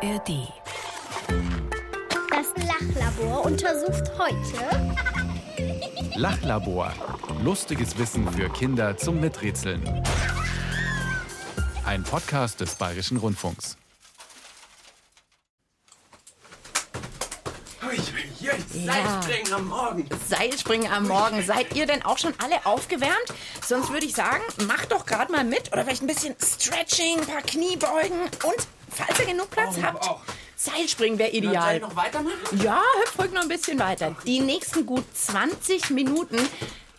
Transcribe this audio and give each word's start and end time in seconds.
ARD. 0.00 0.52
Das 2.30 2.66
Lachlabor 2.66 3.46
untersucht 3.46 4.04
heute 4.16 4.94
Lachlabor. 6.14 6.92
Lustiges 7.42 7.98
Wissen 7.98 8.30
für 8.30 8.48
Kinder 8.48 8.96
zum 8.96 9.20
Miträtseln. 9.20 9.82
Ein 11.84 12.04
Podcast 12.04 12.60
des 12.60 12.76
Bayerischen 12.76 13.16
Rundfunks. 13.16 13.76
Seilspringen 18.70 19.52
am 19.52 19.68
Morgen. 19.68 20.08
Seilspringen 20.28 20.92
am 20.92 21.08
Morgen. 21.08 21.42
Seid 21.42 21.74
ihr 21.74 21.86
denn 21.86 22.04
auch 22.04 22.18
schon 22.18 22.34
alle 22.42 22.64
aufgewärmt? 22.64 23.34
Sonst 23.68 23.90
würde 23.92 24.06
ich 24.06 24.14
sagen, 24.14 24.42
macht 24.66 24.92
doch 24.92 25.04
gerade 25.04 25.30
mal 25.30 25.44
mit 25.44 25.70
oder 25.72 25.84
vielleicht 25.84 26.00
ein 26.02 26.06
bisschen 26.06 26.34
Stretching, 26.42 27.20
ein 27.20 27.26
paar 27.26 27.42
Kniebeugen 27.42 28.18
und, 28.22 28.66
falls 28.90 29.20
ihr 29.20 29.26
genug 29.26 29.50
Platz 29.50 29.74
Oh, 29.78 29.82
habt, 29.82 30.08
auch. 30.08 30.22
Seilspringen 30.56 31.18
wäre 31.18 31.30
ideal. 31.32 31.76
ich 31.76 31.82
noch 31.82 31.94
weitermachen? 31.94 32.32
Ja, 32.64 32.80
hüpf 33.02 33.18
ruhig 33.18 33.30
noch 33.32 33.42
ein 33.42 33.48
bisschen 33.48 33.78
weiter. 33.78 34.16
Die 34.26 34.40
nächsten 34.40 34.86
gut 34.86 35.04
20 35.14 35.90
Minuten 35.90 36.38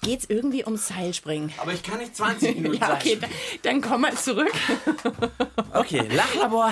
geht's 0.03 0.25
irgendwie 0.29 0.63
ums 0.63 0.89
Seilspringen. 0.89 1.51
Aber 1.57 1.73
ich 1.73 1.81
kann 1.81 1.97
nicht 1.97 2.15
20 2.15 2.55
Minuten 2.61 2.77
Ja, 2.79 2.93
okay, 2.93 3.17
dann, 3.19 3.31
dann 3.63 3.81
komm 3.81 4.01
mal 4.01 4.13
zurück. 4.13 4.51
Okay, 5.73 6.07
Lachlabor 6.11 6.71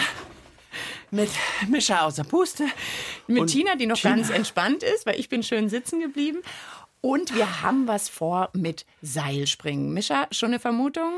mit 1.10 1.30
Mischa 1.70 2.02
aus 2.02 2.16
der 2.16 2.24
Puste. 2.24 2.66
Mit 3.28 3.48
Tina, 3.48 3.76
die 3.76 3.86
noch 3.88 3.98
Tina. 3.98 4.16
ganz 4.16 4.30
entspannt 4.30 4.84
ist, 4.84 5.06
weil 5.06 5.20
ich 5.20 5.30
bin 5.30 5.42
schön 5.42 5.70
sitzen 5.70 6.00
geblieben. 6.02 6.42
Und 7.02 7.36
wir 7.36 7.62
haben 7.62 7.88
was 7.88 8.10
vor 8.10 8.50
mit 8.54 8.86
Seilspringen. 9.02 9.94
Mischa, 9.94 10.28
schon 10.32 10.50
eine 10.50 10.60
Vermutung? 10.60 11.14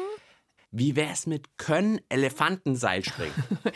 Wie 0.72 0.96
wär's 0.96 1.26
mit 1.26 1.58
Können 1.58 2.00
Elefanten 2.10 2.76
Seilspringen? 2.76 3.34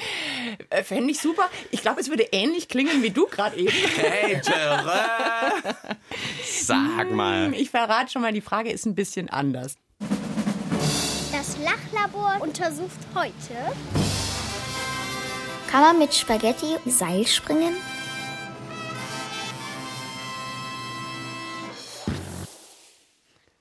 Äh, 0.70 0.84
Fände 0.84 1.10
ich 1.10 1.20
super. 1.20 1.50
Ich 1.72 1.82
glaube, 1.82 2.00
es 2.00 2.10
würde 2.10 2.28
ähnlich 2.32 2.68
klingen 2.68 3.02
wie 3.02 3.10
du 3.10 3.26
gerade 3.26 3.56
eben. 3.58 3.72
Hey, 3.72 4.40
Tere! 4.40 5.76
Sag 6.46 7.12
mal. 7.12 7.54
Ich 7.56 7.72
verrate 7.72 8.12
schon 8.12 8.22
mal, 8.22 8.34
die 8.34 8.42
Frage 8.42 8.70
ist 8.72 8.86
ein 8.86 8.94
bisschen 8.94 9.30
anders. 9.30 9.76
Das 11.32 11.58
Lachlabor 11.58 12.40
untersucht 12.40 13.00
heute 13.16 13.74
Kann 15.72 15.82
man 15.82 15.98
mit 15.98 16.14
Spaghetti 16.14 16.76
Seil 16.86 17.26
springen? 17.26 17.74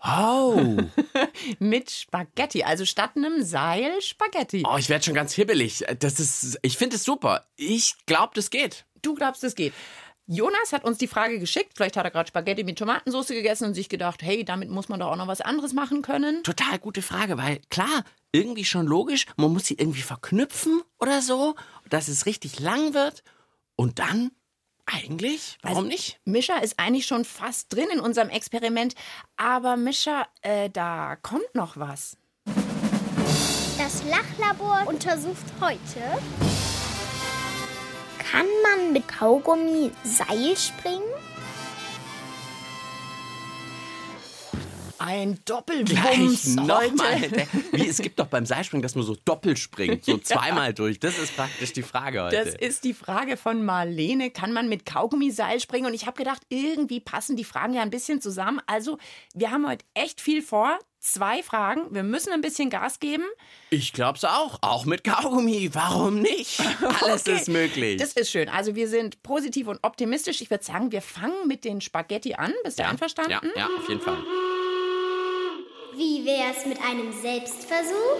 Oh, 0.04 0.76
Mit 1.58 1.90
Spaghetti, 1.90 2.64
also 2.64 2.84
statt 2.84 3.12
einem 3.16 3.42
Seil 3.42 4.00
Spaghetti. 4.02 4.64
oh 4.66 4.76
ich 4.76 4.88
werde 4.88 5.04
schon 5.04 5.14
ganz 5.14 5.32
hibbelig. 5.32 5.84
Das 6.00 6.18
ist, 6.18 6.58
ich 6.62 6.76
finde 6.76 6.96
es 6.96 7.04
super. 7.04 7.46
Ich 7.56 7.94
glaube, 8.06 8.32
das 8.34 8.50
geht. 8.50 8.84
Du 9.02 9.14
glaubst, 9.14 9.44
es 9.44 9.54
geht. 9.54 9.72
Jonas 10.26 10.72
hat 10.72 10.84
uns 10.84 10.98
die 10.98 11.08
Frage 11.08 11.38
geschickt. 11.38 11.72
Vielleicht 11.76 11.96
hat 11.96 12.04
er 12.04 12.10
gerade 12.10 12.28
Spaghetti 12.28 12.64
mit 12.64 12.78
Tomatensauce 12.78 13.28
gegessen 13.28 13.66
und 13.66 13.74
sich 13.74 13.88
gedacht, 13.88 14.22
hey, 14.22 14.44
damit 14.44 14.70
muss 14.70 14.88
man 14.88 15.00
doch 15.00 15.08
auch 15.08 15.16
noch 15.16 15.26
was 15.26 15.40
anderes 15.40 15.72
machen 15.72 16.02
können. 16.02 16.42
Total 16.42 16.78
gute 16.78 17.02
Frage, 17.02 17.38
weil 17.38 17.60
klar, 17.70 18.04
irgendwie 18.32 18.64
schon 18.64 18.86
logisch, 18.86 19.26
man 19.36 19.52
muss 19.52 19.66
sie 19.66 19.74
irgendwie 19.74 20.02
verknüpfen 20.02 20.82
oder 20.98 21.22
so, 21.22 21.54
dass 21.88 22.08
es 22.08 22.26
richtig 22.26 22.60
lang 22.60 22.94
wird. 22.94 23.22
Und 23.76 23.98
dann, 23.98 24.30
eigentlich, 24.86 25.58
warum 25.62 25.78
Also, 25.78 25.88
nicht? 25.88 26.20
Mischa 26.24 26.58
ist 26.58 26.78
eigentlich 26.78 27.06
schon 27.06 27.24
fast 27.24 27.72
drin 27.72 27.88
in 27.92 28.00
unserem 28.00 28.28
Experiment. 28.30 28.94
Aber 29.36 29.76
Mischa, 29.76 30.26
äh, 30.42 30.70
da 30.70 31.16
kommt 31.16 31.54
noch 31.54 31.76
was. 31.76 32.16
Das 33.78 34.02
Lachlabor 34.04 34.84
untersucht 34.86 35.44
heute 35.60 36.00
Kann 38.18 38.46
man 38.62 38.92
mit 38.92 39.08
Kaugummi 39.08 39.90
Seil 40.04 40.56
springen? 40.56 41.02
Ein 45.04 45.38
Doppelwumms 45.44 46.54
nochmal. 46.56 47.20
heute. 47.20 47.46
Wie, 47.72 47.88
es 47.88 47.98
gibt 47.98 48.18
doch 48.20 48.26
beim 48.26 48.46
Seilspringen, 48.46 48.82
dass 48.82 48.94
man 48.94 49.04
so 49.04 49.16
doppelt 49.24 49.58
springt, 49.58 50.04
so 50.04 50.16
zweimal 50.22 50.72
durch. 50.74 51.00
Das 51.00 51.18
ist 51.18 51.34
praktisch 51.36 51.72
die 51.72 51.82
Frage 51.82 52.22
heute. 52.22 52.36
Das 52.44 52.54
ist 52.54 52.84
die 52.84 52.94
Frage 52.94 53.36
von 53.36 53.64
Marlene. 53.64 54.30
Kann 54.30 54.52
man 54.52 54.68
mit 54.68 54.86
Kaugummiseil 54.86 55.58
springen? 55.60 55.86
Und 55.86 55.94
ich 55.94 56.06
habe 56.06 56.16
gedacht, 56.16 56.42
irgendwie 56.50 57.00
passen 57.00 57.36
die 57.36 57.44
Fragen 57.44 57.74
ja 57.74 57.82
ein 57.82 57.90
bisschen 57.90 58.20
zusammen. 58.20 58.60
Also, 58.66 58.98
wir 59.34 59.50
haben 59.50 59.68
heute 59.68 59.84
echt 59.94 60.20
viel 60.20 60.40
vor. 60.42 60.78
Zwei 61.04 61.42
Fragen. 61.42 61.92
Wir 61.92 62.04
müssen 62.04 62.32
ein 62.32 62.42
bisschen 62.42 62.70
Gas 62.70 63.00
geben. 63.00 63.24
ich 63.70 63.92
glaub's 63.92 64.22
auch. 64.22 64.58
Auch 64.60 64.84
mit 64.84 65.02
Kaugummi. 65.02 65.70
Warum 65.72 66.20
nicht? 66.20 66.60
Alles 67.02 67.22
Okay. 67.22 67.34
ist 67.34 67.48
möglich. 67.48 67.96
Das 68.00 68.12
ist 68.12 68.30
schön. 68.30 68.48
Also, 68.48 68.76
wir 68.76 68.86
sind 68.86 69.20
positiv 69.24 69.66
und 69.66 69.80
optimistisch. 69.82 70.40
Ich 70.42 70.50
würde 70.50 70.62
sagen, 70.62 70.92
wir 70.92 71.02
fangen 71.02 71.48
mit 71.48 71.64
den 71.64 71.80
Spaghetti 71.80 72.34
an. 72.34 72.52
Bist 72.62 72.78
du 72.78 72.84
ja, 72.84 72.90
einverstanden? 72.90 73.32
ja, 73.32 73.40
ja, 73.56 73.66
auf 73.76 73.88
jeden 73.88 74.00
Fall. 74.00 74.18
Wie 75.94 76.24
wär's 76.24 76.64
mit 76.64 76.80
einem 76.82 77.12
Selbstversuch? 77.12 78.16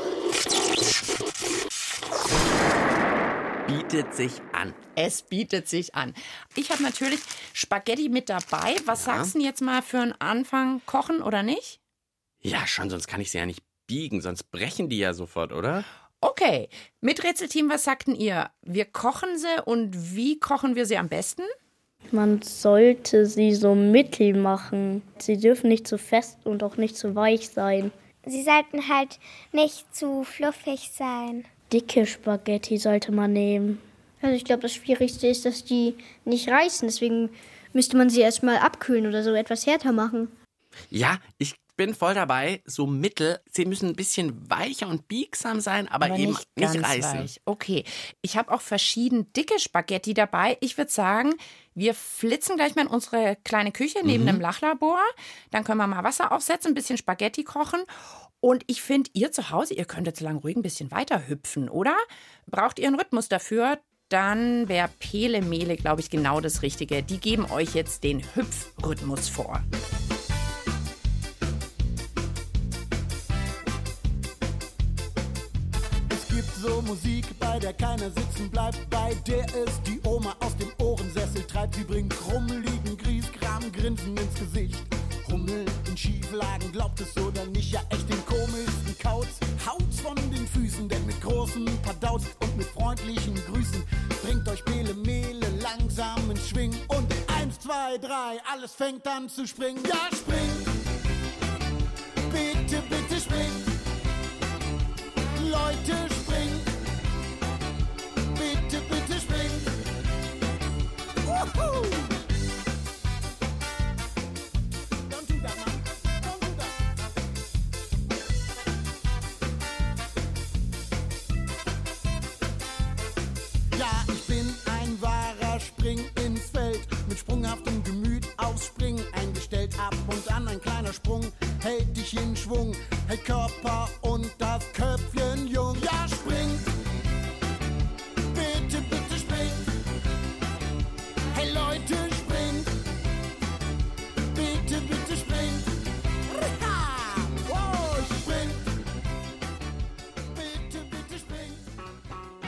Bietet 3.66 4.14
sich 4.14 4.42
an. 4.52 4.74
Es 4.94 5.22
bietet 5.22 5.68
sich 5.68 5.94
an. 5.94 6.12
Ich 6.54 6.70
habe 6.70 6.82
natürlich 6.82 7.20
Spaghetti 7.54 8.10
mit 8.10 8.28
dabei. 8.28 8.76
Was 8.84 9.04
sagst 9.04 9.34
du 9.34 9.38
denn 9.38 9.46
jetzt 9.46 9.62
mal 9.62 9.80
für 9.80 10.00
einen 10.00 10.12
Anfang? 10.18 10.82
Kochen 10.84 11.22
oder 11.22 11.42
nicht? 11.42 11.80
Ja, 12.40 12.66
schon, 12.66 12.90
sonst 12.90 13.06
kann 13.06 13.22
ich 13.22 13.30
sie 13.30 13.38
ja 13.38 13.46
nicht 13.46 13.62
biegen, 13.86 14.20
sonst 14.20 14.50
brechen 14.50 14.90
die 14.90 14.98
ja 14.98 15.14
sofort, 15.14 15.52
oder? 15.54 15.82
Okay. 16.20 16.68
Miträtselteam, 17.00 17.70
was 17.70 17.84
sagten 17.84 18.14
ihr? 18.14 18.50
Wir 18.60 18.84
kochen 18.84 19.38
sie 19.38 19.62
und 19.64 20.14
wie 20.14 20.38
kochen 20.38 20.76
wir 20.76 20.84
sie 20.84 20.98
am 20.98 21.08
besten? 21.08 21.42
Man 22.10 22.42
sollte 22.42 23.26
sie 23.26 23.54
so 23.54 23.74
mittel 23.74 24.34
machen. 24.34 25.02
Sie 25.18 25.38
dürfen 25.38 25.68
nicht 25.68 25.86
zu 25.86 25.96
fest 25.98 26.38
und 26.44 26.62
auch 26.62 26.76
nicht 26.76 26.96
zu 26.96 27.14
weich 27.14 27.48
sein. 27.48 27.90
Sie 28.26 28.42
sollten 28.42 28.88
halt 28.88 29.18
nicht 29.52 29.94
zu 29.94 30.24
fluffig 30.24 30.90
sein. 30.92 31.44
Dicke 31.72 32.06
Spaghetti 32.06 32.76
sollte 32.78 33.12
man 33.12 33.32
nehmen. 33.32 33.80
Also 34.20 34.36
ich 34.36 34.44
glaube, 34.44 34.62
das 34.62 34.74
Schwierigste 34.74 35.26
ist, 35.26 35.44
dass 35.44 35.64
die 35.64 35.94
nicht 36.24 36.48
reißen. 36.48 36.86
Deswegen 36.86 37.30
müsste 37.72 37.96
man 37.96 38.10
sie 38.10 38.20
erstmal 38.20 38.58
abkühlen 38.58 39.06
oder 39.06 39.22
so 39.22 39.32
etwas 39.32 39.66
härter 39.66 39.92
machen. 39.92 40.28
Ja, 40.90 41.18
ich 41.38 41.54
bin 41.76 41.94
voll 41.94 42.14
dabei. 42.14 42.62
So 42.64 42.86
mittel. 42.86 43.40
Sie 43.50 43.64
müssen 43.64 43.88
ein 43.88 43.96
bisschen 43.96 44.48
weicher 44.48 44.88
und 44.88 45.08
biegsam 45.08 45.60
sein, 45.60 45.88
aber, 45.88 46.16
eben 46.16 46.32
nicht, 46.32 46.46
ganz 46.56 46.76
reißen. 46.76 47.20
weich. 47.20 47.40
Okay. 47.44 47.84
Ich 48.20 48.36
habe 48.36 48.52
auch 48.52 48.60
verschieden 48.60 49.32
dicke 49.32 49.58
Spaghetti 49.58 50.14
dabei. 50.14 50.56
Ich 50.60 50.78
würde 50.78 50.90
sagen, 50.90 51.34
wir 51.74 51.94
flitzen 51.94 52.56
gleich 52.56 52.74
mal 52.74 52.82
in 52.82 52.88
unsere 52.88 53.36
kleine 53.44 53.72
Küche 53.72 54.00
neben 54.04 54.26
dem 54.26 54.40
Lachlabor. 54.40 55.00
Dann 55.50 55.64
können 55.64 55.78
wir 55.78 55.86
mal 55.86 56.04
Wasser 56.04 56.32
aufsetzen, 56.32 56.72
ein 56.72 56.74
bisschen 56.74 56.98
Spaghetti 56.98 57.44
kochen. 57.44 57.82
Und 58.40 58.64
ich 58.66 58.82
finde, 58.82 59.10
ihr 59.14 59.30
zu 59.30 59.50
Hause, 59.50 59.74
ihr 59.74 59.84
könnt 59.84 60.06
jetzt 60.06 60.20
lang 60.20 60.38
ruhig 60.38 60.56
ein 60.56 60.62
bisschen 60.62 60.90
weiter 60.90 61.28
hüpfen, 61.28 61.68
oder? 61.68 61.96
Braucht 62.46 62.78
ihr 62.78 62.88
einen 62.88 62.98
Rhythmus 62.98 63.28
dafür? 63.28 63.78
Dann 64.08 64.68
wäre 64.68 64.90
Pele 64.98 65.40
Mele, 65.40 65.76
glaube 65.76 66.00
ich, 66.00 66.10
genau 66.10 66.40
das 66.40 66.62
Richtige. 66.62 67.02
Die 67.02 67.18
geben 67.18 67.46
euch 67.50 67.74
jetzt 67.74 68.04
den 68.04 68.22
Hüpfrhythmus 68.34 69.28
vor. 69.28 69.62
Musik, 76.82 77.38
bei 77.38 77.58
der 77.58 77.72
keiner 77.72 78.10
sitzen 78.10 78.50
bleibt, 78.50 78.78
bei 78.90 79.14
der 79.26 79.44
es 79.54 79.80
die 79.82 80.00
Oma 80.04 80.34
aus 80.40 80.56
dem 80.56 80.70
Ohrensessel 80.78 81.42
treibt. 81.46 81.74
Sie 81.74 81.84
bringt 81.84 82.14
krummeligen 82.16 82.96
Grieskram, 82.96 83.70
Grinsen 83.72 84.16
ins 84.16 84.34
Gesicht. 84.34 84.82
Hummel 85.28 85.64
in 85.88 85.96
Schieflagen, 85.96 86.70
glaubt 86.72 87.00
es 87.00 87.16
oder 87.16 87.46
nicht, 87.46 87.72
ja 87.72 87.80
echt 87.90 88.08
den 88.08 88.24
komischsten 88.26 88.96
Kauz. 89.02 89.28
Haut's 89.66 90.00
von 90.00 90.16
den 90.30 90.46
Füßen, 90.46 90.88
denn 90.88 91.06
mit 91.06 91.20
großen 91.20 91.64
Padauts 91.82 92.26
und 92.40 92.56
mit 92.56 92.66
freundlichen 92.66 93.34
Grüßen 93.46 93.82
bringt 94.22 94.48
euch 94.48 94.64
Pele 94.64 94.94
Mele 94.94 95.46
langsam 95.60 96.30
ins 96.30 96.48
Schwingen. 96.48 96.78
Und 96.88 97.12
eins, 97.34 97.60
zwei, 97.60 97.96
drei, 97.98 98.38
alles 98.52 98.72
fängt 98.72 99.06
an 99.06 99.28
zu 99.28 99.46
springen. 99.46 99.82
Ja, 99.88 100.14
springt! 100.14 100.66
Bitte, 102.32 102.82
bitte 102.88 103.20
springt! 103.20 103.71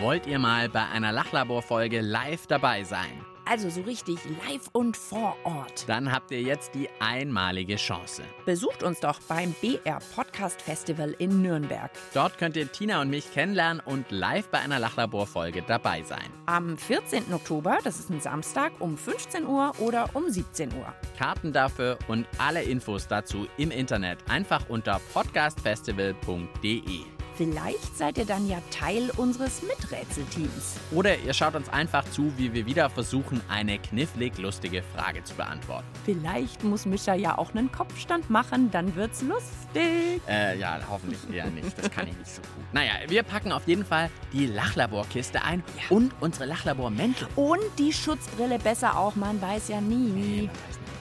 Wollt 0.01 0.27
ihr 0.27 0.41
mal 0.41 0.69
bei 0.69 0.85
einer 0.89 1.13
Lachlabor-Folge 1.13 2.01
live 2.01 2.49
dabei 2.49 2.83
sein? 2.83 3.25
Also 3.47 3.69
so 3.71 3.83
richtig 3.83 4.19
live 4.45 4.69
und 4.73 4.97
vor 4.97 5.37
Ort. 5.45 5.85
Dann 5.87 6.11
habt 6.11 6.33
ihr 6.33 6.41
jetzt 6.41 6.75
die 6.75 6.89
einmalige 6.99 7.77
Chance. 7.77 8.23
Besucht 8.45 8.83
uns 8.83 8.99
doch 9.01 9.21
beim 9.29 9.55
BR 9.61 10.01
Podcast 10.15 10.63
Festival 10.63 11.15
in 11.19 11.43
Nürnberg. 11.43 11.91
Dort 12.13 12.39
könnt 12.39 12.57
ihr 12.57 12.73
Tina 12.73 13.01
und 13.03 13.11
mich 13.11 13.33
kennenlernen 13.33 13.81
und 13.85 14.11
live 14.11 14.49
bei 14.49 14.59
einer 14.61 14.81
Lachlabor-Folge 14.81 15.63
dabei 15.63 16.03
sein. 16.03 16.27
Am 16.47 16.77
14. 16.77 17.33
Oktober, 17.33 17.79
das 17.85 18.01
ist 18.01 18.11
ein 18.11 18.21
Samstag, 18.21 18.73
um 18.81 18.99
15 18.99 19.47
Uhr 19.47 19.73
oder 19.79 20.11
um 20.15 20.29
17 20.29 20.73
Uhr. 20.73 20.93
Karten 21.17 21.53
dafür 21.53 21.99
und 22.09 22.27
alle 22.39 22.63
Infos 22.63 23.07
dazu 23.07 23.47
im 23.59 23.71
Internet 23.71 24.19
einfach 24.29 24.69
unter 24.69 25.01
podcastfestival.de. 25.13 27.14
Vielleicht 27.37 27.97
seid 27.97 28.19
ihr 28.19 28.25
dann 28.27 28.49
ja 28.49 28.59
Teil 28.71 29.11
unseres 29.17 29.63
Miträtselteams. 29.63 30.77
Oder 30.93 31.19
ihr 31.19 31.35
schaut 31.35 31.55
uns 31.55 31.69
einfach 31.69 32.05
zu, 32.11 32.33
wie 32.37 32.53
wir 32.53 32.67
wieder 32.67 32.89
versuchen, 32.91 33.41
eine 33.49 33.79
knifflig 33.79 34.39
lustige 34.39 34.83
Frage 34.95 35.25
zu 35.25 35.35
beantworten. 35.35 35.87
Vielleicht 36.05 36.63
muss 36.65 36.87
Mischa 36.87 37.15
ja 37.15 37.37
auch 37.39 37.51
einen 37.55 37.73
Kopfstand 37.73 38.31
machen, 38.31 38.71
dann 38.71 38.95
wird's 38.95 39.23
lustig. 39.23 40.21
Äh, 40.29 40.59
ja, 40.59 40.79
hoffentlich 40.89 41.19
eher 41.33 41.47
nicht. 41.47 41.77
Das 41.79 41.91
kann 41.91 42.07
ich 42.07 42.17
nicht 42.17 42.31
so 42.31 42.41
gut. 42.43 42.65
Naja, 42.73 42.93
wir 43.09 43.23
packen 43.23 43.53
auf 43.53 43.67
jeden 43.67 43.85
Fall 43.85 44.11
die 44.33 44.47
Lachlaborkiste 44.47 45.43
ein 45.43 45.63
Ja. 45.77 45.97
und 45.97 46.13
unsere 46.21 46.47
Lachlabormäntel. 46.47 47.27
Und 47.37 47.61
die 47.79 47.93
Schutzbrille 47.93 48.59
besser 48.59 48.99
auch, 48.99 49.17
man 49.17 49.41
weiß 49.41 49.69
ja 49.69 49.81
nie. 49.81 50.49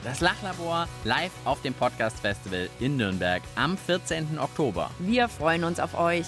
Das 0.02 0.20
Lachlabor 0.20 0.86
live 1.04 1.32
auf 1.46 1.62
dem 1.62 1.72
Podcast 1.72 2.18
Festival 2.20 2.68
in 2.78 2.98
Nürnberg 2.98 3.42
am 3.56 3.78
14. 3.78 4.38
Oktober. 4.38 4.90
Wir 4.98 5.28
freuen 5.30 5.64
uns 5.64 5.80
auf 5.80 5.98
euch. 5.98 6.23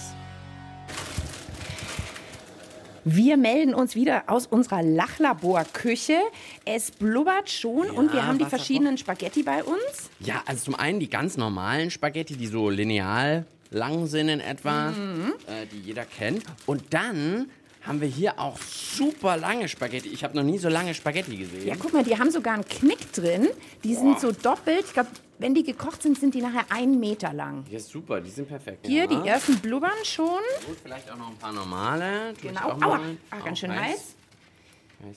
Wir 3.09 3.37
melden 3.37 3.73
uns 3.73 3.95
wieder 3.95 4.23
aus 4.27 4.47
unserer 4.47 4.83
Lachlaborküche. 4.83 6.17
Es 6.65 6.91
blubbert 6.91 7.49
schon 7.49 7.89
und 7.89 8.11
wir 8.11 8.27
haben 8.27 8.37
die 8.37 8.43
verschiedenen 8.43 8.97
Spaghetti 8.97 9.43
bei 9.43 9.63
uns. 9.63 10.09
Ja, 10.19 10.43
also 10.45 10.65
zum 10.65 10.75
einen 10.75 10.99
die 10.99 11.09
ganz 11.09 11.37
normalen 11.37 11.89
Spaghetti, 11.89 12.35
die 12.35 12.47
so 12.47 12.69
lineal 12.69 13.45
lang 13.69 14.07
sind 14.07 14.27
in 14.27 14.41
etwa, 14.41 14.89
äh, 14.89 15.65
die 15.71 15.79
jeder 15.79 16.03
kennt. 16.03 16.43
Und 16.65 16.83
dann 16.89 17.49
haben 17.81 18.01
wir 18.01 18.09
hier 18.09 18.37
auch 18.41 18.57
super 18.59 19.37
lange 19.37 19.69
Spaghetti. 19.69 20.09
Ich 20.09 20.25
habe 20.25 20.35
noch 20.35 20.43
nie 20.43 20.57
so 20.57 20.67
lange 20.67 20.93
Spaghetti 20.93 21.37
gesehen. 21.37 21.65
Ja, 21.65 21.75
guck 21.79 21.93
mal, 21.93 22.03
die 22.03 22.19
haben 22.19 22.29
sogar 22.29 22.55
einen 22.55 22.65
Knick 22.65 23.13
drin. 23.13 23.47
Die 23.85 23.95
sind 23.95 24.19
so 24.19 24.33
doppelt. 24.33 24.83
Ich 24.85 24.93
glaube, 24.93 25.11
wenn 25.39 25.53
die 25.53 25.63
gekocht 25.63 26.01
sind, 26.01 26.19
sind 26.19 26.33
die 26.33 26.41
nachher 26.41 26.65
einen 26.69 26.99
Meter 26.99 27.33
lang. 27.33 27.63
Ja, 27.69 27.79
super, 27.79 28.21
die 28.21 28.29
sind 28.29 28.47
perfekt. 28.47 28.85
Hier, 28.87 29.05
ja. 29.05 29.07
die 29.07 29.27
ersten 29.27 29.57
blubbern 29.59 30.03
schon. 30.03 30.27
Und 30.67 30.79
vielleicht 30.81 31.11
auch 31.11 31.17
noch 31.17 31.29
ein 31.29 31.37
paar 31.37 31.53
normale. 31.53 32.33
Tu 32.33 32.47
ich 32.47 32.53
Genau. 32.53 32.71
Aua, 32.71 32.99
ah, 33.31 33.37
Auch 33.37 33.45
ganz 33.45 33.59
schön 33.59 33.71
heiß. 33.71 33.91
heiß. 33.91 34.15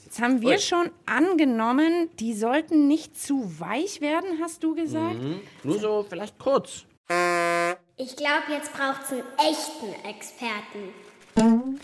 Jetzt 0.04 0.20
haben 0.20 0.42
wir 0.42 0.50
Ui. 0.50 0.58
schon 0.58 0.90
angenommen, 1.06 2.10
die 2.18 2.34
sollten 2.34 2.86
nicht 2.86 3.18
zu 3.18 3.58
weich 3.58 4.00
werden, 4.02 4.38
hast 4.40 4.62
du 4.62 4.74
gesagt? 4.74 5.16
Nur 5.64 5.78
so 5.78 6.06
vielleicht 6.08 6.38
kurz. 6.38 6.84
Ich 7.96 8.14
glaube, 8.16 8.44
jetzt 8.50 8.72
braucht 8.72 9.02
es 9.04 9.12
einen 9.12 9.22
echten 9.38 10.06
Experten. 10.08 11.80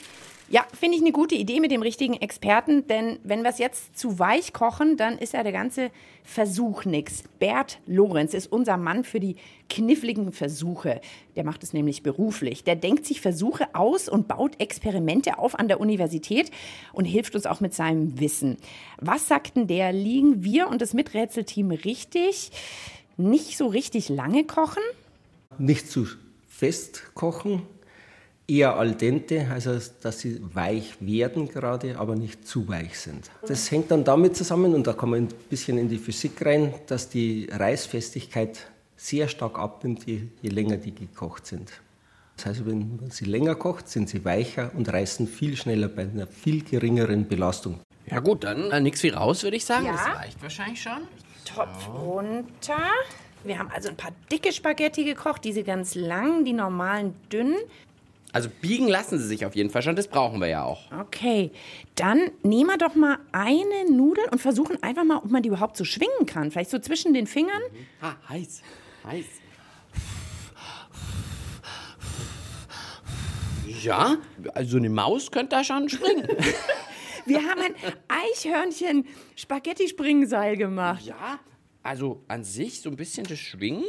Ja, 0.49 0.65
finde 0.79 0.97
ich 0.97 1.03
eine 1.03 1.13
gute 1.13 1.35
Idee 1.35 1.59
mit 1.59 1.73
dem 1.73 1.83
richtigen 1.83 2.15
Experten, 2.15 2.87
denn 2.87 3.19
wenn 3.25 3.43
wir 3.43 3.51
es 3.51 3.59
jetzt 3.59 3.99
zu 3.99 4.21
weich 4.21 4.53
kochen, 4.53 4.97
dann 4.97 5.19
ist 5.19 5.33
ja 5.33 5.43
der 5.43 5.53
ganze 5.53 5.91
Versuch 6.23 6.85
nix. 6.85 7.25
Bert 7.41 7.81
Lorenz 7.87 8.33
ist 8.33 8.53
unser 8.53 8.77
Mann 8.77 9.03
für 9.03 9.19
die 9.19 9.37
kniffligen 9.69 10.31
Versuche. 10.33 11.01
Der 11.35 11.45
macht 11.45 11.65
es 11.65 11.73
nämlich 11.73 12.05
beruflich. 12.05 12.63
Der 12.63 12.77
denkt 12.77 13.07
sich 13.07 13.21
Versuche 13.21 13.75
aus 13.75 14.09
und 14.09 14.29
baut 14.29 14.61
Experimente 14.61 15.39
auf 15.39 15.59
an 15.59 15.67
der 15.67 15.81
Universität 15.81 16.53
und 16.93 17.07
hilft 17.07 17.35
uns 17.35 17.47
auch 17.47 17.61
mit 17.61 17.75
seinem 17.75 18.21
Wissen. 18.21 18.57
Was 19.01 19.27
sagten 19.27 19.67
der? 19.67 19.93
Liegen 19.93 20.45
wir 20.45 20.69
und 20.69 20.81
das 20.81 20.95
Miträtselteam 20.95 21.73
richtig? 21.73 22.53
Nicht 23.17 23.57
so 23.57 23.67
richtig 23.67 24.09
lange 24.09 24.45
kochen? 24.45 24.83
nicht 25.59 25.91
zu 25.91 26.07
fest 26.49 27.03
kochen, 27.15 27.63
eher 28.49 28.77
al 28.77 28.95
dente, 28.95 29.49
also 29.53 29.79
dass 30.03 30.21
sie 30.21 30.41
weich 30.55 30.97
werden 31.01 31.49
gerade, 31.49 31.99
aber 31.99 32.15
nicht 32.15 32.47
zu 32.47 32.69
weich 32.69 32.99
sind. 32.99 33.31
Das 33.47 33.71
hängt 33.71 33.91
dann 33.91 34.05
damit 34.05 34.37
zusammen, 34.37 34.75
und 34.75 34.87
da 34.87 34.93
kommen 34.93 35.13
wir 35.13 35.21
ein 35.21 35.49
bisschen 35.51 35.79
in 35.79 35.89
die 35.89 35.99
Physik 35.99 36.45
rein, 36.45 36.75
dass 36.87 37.09
die 37.09 37.49
Reißfestigkeit 37.51 38.67
sehr 38.97 39.29
stark 39.29 39.59
abnimmt, 39.59 40.07
je, 40.07 40.23
je 40.43 40.51
länger 40.51 40.77
die 40.77 40.95
gekocht 40.95 41.47
sind. 41.47 41.73
Das 42.37 42.47
heißt, 42.47 42.67
wenn 42.67 42.97
man 42.97 43.11
sie 43.11 43.25
länger 43.25 43.55
kocht, 43.55 43.89
sind 43.89 44.09
sie 44.09 44.25
weicher 44.25 44.71
und 44.75 44.93
reißen 44.93 45.27
viel 45.27 45.57
schneller 45.57 45.89
bei 45.89 46.03
einer 46.03 46.27
viel 46.27 46.63
geringeren 46.63 47.27
Belastung. 47.27 47.81
Ja 48.07 48.21
gut, 48.21 48.45
dann 48.45 48.71
äh, 48.71 48.81
nix 48.81 49.03
wie 49.03 49.09
raus, 49.09 49.43
würde 49.43 49.57
ich 49.57 49.65
sagen. 49.65 49.87
Ja. 49.87 49.93
Das 49.93 50.19
reicht 50.19 50.43
wahrscheinlich 50.43 50.83
schon. 50.83 51.03
Topf 51.45 51.89
runter. 51.89 52.79
Wir 53.45 53.59
haben 53.59 53.71
also 53.71 53.89
ein 53.89 53.97
paar 53.97 54.13
dicke 54.31 54.53
Spaghetti 54.53 55.05
gekocht, 55.05 55.45
diese 55.45 55.63
ganz 55.63 55.95
langen, 55.95 56.45
die 56.45 56.53
normalen 56.53 57.15
dünnen. 57.33 57.57
Also 58.37 58.51
biegen 58.61 58.87
lassen 58.87 59.19
sie 59.19 59.27
sich 59.27 59.47
auf 59.47 59.57
jeden 59.57 59.71
Fall 59.71 59.81
schon, 59.81 59.97
das 59.97 60.09
brauchen 60.09 60.43
wir 60.43 60.49
ja 60.49 60.63
auch. 60.63 60.93
Okay, 60.93 61.53
dann 61.95 62.31
nehmen 62.43 62.69
wir 62.69 62.77
doch 62.77 62.95
mal 62.95 63.17
eine 63.33 63.91
Nudel 63.91 64.27
und 64.31 64.43
versuchen 64.43 64.83
einfach 64.83 65.05
mal, 65.05 65.17
ob 65.17 65.31
man 65.31 65.43
die 65.43 65.49
überhaupt 65.49 65.79
so 65.79 65.87
schwingen 65.87 66.27
kann. 66.27 66.51
Vielleicht 66.51 66.69
so 66.69 66.79
zwischen 66.79 67.15
den 67.15 67.27
Fingern. 67.27 67.63
Ha, 68.03 68.15
heiß, 68.29 68.61
heiß. 69.07 69.25
Ja, 73.83 74.19
also 74.53 74.77
eine 74.77 74.91
Maus 74.91 75.31
könnte 75.31 75.57
da 75.57 75.65
schon 75.65 75.89
springen. 75.89 76.29
Wir 77.25 77.39
haben 77.39 77.63
ein 77.63 77.75
Eichhörnchen-Spaghetti-Springseil 78.35 80.59
gemacht. 80.59 81.07
ja, 81.07 81.41
also 81.83 82.23
an 82.29 82.45
sich 82.45 82.83
so 82.83 82.91
ein 82.91 82.97
bisschen 82.97 83.27
das 83.27 83.39
Schwingen 83.39 83.87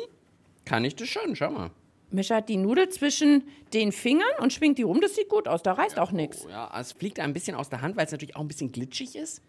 kann 0.63 0.85
ich 0.85 0.95
das 0.95 1.09
schon, 1.09 1.35
schau 1.35 1.51
mal. 1.51 1.71
Mischa 2.09 2.35
hat 2.35 2.49
die 2.49 2.57
Nudel 2.57 2.89
zwischen 2.89 3.43
den 3.73 3.91
Fingern 3.91 4.27
und 4.39 4.53
schwingt 4.53 4.77
die 4.77 4.83
rum. 4.83 5.01
Das 5.01 5.15
sieht 5.15 5.29
gut 5.29 5.47
aus, 5.47 5.61
da 5.63 5.73
reißt 5.73 5.99
auch 5.99 6.11
nichts. 6.11 6.45
Oh 6.45 6.49
Ja, 6.49 6.71
es 6.79 6.93
fliegt 6.93 7.19
ein 7.19 7.33
bisschen 7.33 7.55
aus 7.55 7.69
der 7.69 7.81
Hand, 7.81 7.97
weil 7.97 8.05
es 8.05 8.11
natürlich 8.11 8.35
auch 8.35 8.41
ein 8.41 8.47
bisschen 8.47 8.71
glitschig 8.71 9.15
ist. 9.15 9.41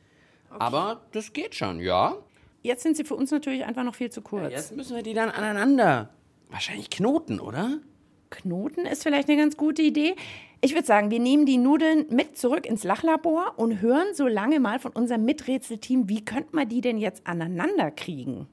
Aber 0.51 1.03
das 1.13 1.33
geht 1.33 1.55
schon, 1.55 1.81
ja. 1.81 2.17
Jetzt 2.63 2.83
sind 2.83 2.97
sie 2.97 3.05
für 3.05 3.15
uns 3.15 3.31
natürlich 3.31 3.65
einfach 3.65 3.85
noch 3.85 3.95
viel 3.95 4.11
zu 4.11 4.23
kurz. 4.23 4.51
Jetzt 4.51 4.77
müssen 4.77 4.97
wir 4.97 5.03
die 5.03 5.15
dann 5.15 5.31
aneinander. 5.31 6.11
Wahrscheinlich 6.51 6.91
knoten, 6.91 7.39
oder? 7.39 7.79
Knoten 8.31 8.85
ist 8.87 9.03
vielleicht 9.03 9.29
eine 9.29 9.39
ganz 9.39 9.57
gute 9.57 9.83
Idee. 9.83 10.17
Ich 10.61 10.75
würde 10.75 10.87
sagen, 10.87 11.11
wir 11.11 11.21
nehmen 11.21 11.47
die 11.47 11.57
Nudeln 11.57 12.07
mit 12.11 12.37
zurück 12.37 12.67
ins 12.67 12.83
Lachlabor 12.83 13.55
und 13.57 13.81
hören 13.81 14.15
so 14.15 14.27
lange 14.27 14.59
mal 14.59 14.81
von 14.81 14.93
unserem 14.93 15.25
Miträtselteam, 15.25 16.09
wie 16.09 16.25
könnte 16.25 16.57
man 16.57 16.69
die 16.69 16.81
denn 16.81 16.99
jetzt 16.99 17.27
aneinander 17.27 17.91
kriegen? 17.91 18.49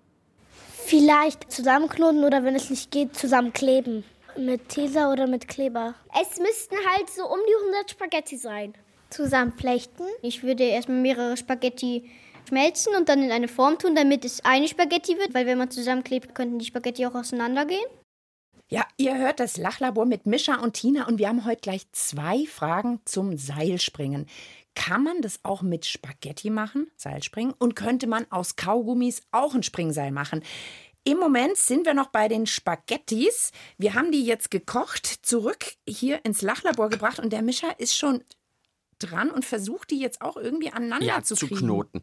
Vielleicht 0.88 1.52
zusammenknoten 1.52 2.24
oder 2.24 2.44
wenn 2.44 2.56
es 2.56 2.70
nicht 2.70 2.92
geht, 2.92 3.16
zusammenkleben. 3.16 4.04
Mit 4.38 4.70
Tesa 4.70 5.12
oder 5.12 5.26
mit 5.26 5.48
Kleber. 5.48 5.96
Es 6.14 6.38
müssten 6.38 6.76
halt 6.92 7.10
so 7.10 7.24
um 7.24 7.40
die 7.48 7.74
100 7.74 7.90
Spaghetti 7.90 8.38
sein. 8.38 8.76
Zusammenflechten. 9.10 10.06
Ich 10.22 10.44
würde 10.44 10.64
erstmal 10.64 11.00
mehrere 11.00 11.38
Spaghetti 11.38 12.08
schmelzen 12.48 12.94
und 12.96 13.10
dann 13.10 13.24
in 13.24 13.32
eine 13.32 13.48
Form 13.48 13.80
tun, 13.80 13.96
damit 13.96 14.26
es 14.26 14.46
eine 14.46 14.68
Spaghetti 14.68 15.18
wird, 15.18 15.34
weil 15.34 15.48
wenn 15.48 15.58
man 15.58 15.72
zusammenklebt, 15.72 16.36
könnten 16.36 16.60
die 16.60 16.66
Spaghetti 16.66 17.04
auch 17.08 17.16
auseinandergehen. 17.16 17.86
Ja, 18.70 18.86
ihr 18.98 19.18
hört 19.18 19.40
das 19.40 19.58
Lachlabor 19.58 20.06
mit 20.06 20.28
Mischa 20.28 20.56
und 20.56 20.74
Tina 20.74 21.08
und 21.08 21.18
wir 21.18 21.30
haben 21.30 21.46
heute 21.46 21.62
gleich 21.62 21.92
zwei 21.94 22.46
Fragen 22.46 23.00
zum 23.06 23.38
Seilspringen. 23.38 24.28
Kann 24.76 25.04
man 25.04 25.22
das 25.22 25.40
auch 25.44 25.62
mit 25.62 25.86
Spaghetti 25.86 26.50
machen, 26.50 26.92
Seilspringen? 26.98 27.54
Und 27.58 27.76
könnte 27.76 28.08
man 28.08 28.30
aus 28.32 28.56
Kaugummis 28.56 29.22
auch 29.32 29.56
ein 29.56 29.64
Springseil 29.64 30.12
machen? 30.12 30.44
Im 31.06 31.18
Moment 31.18 31.56
sind 31.58 31.86
wir 31.86 31.94
noch 31.94 32.08
bei 32.08 32.28
den 32.28 32.48
Spaghettis. 32.48 33.52
Wir 33.78 33.94
haben 33.94 34.12
die 34.12 34.26
jetzt 34.26 34.52
gekocht, 34.52 35.06
zurück 35.06 35.76
hier 35.88 36.26
ins 36.26 36.42
Lachlabor 36.42 36.90
gebracht 36.90 37.20
und 37.20 37.32
der 37.32 37.44
Mischa 37.44 37.70
ist 37.78 37.96
schon 37.96 38.24
dran 39.00 39.30
und 39.30 39.46
versucht 39.46 39.92
die 39.92 40.00
jetzt 40.00 40.22
auch 40.22 40.36
irgendwie 40.36 40.72
aneinander 40.72 41.06
Ja, 41.06 41.24
zu 41.24 41.36
zu 41.36 41.48
knoten. 41.48 42.02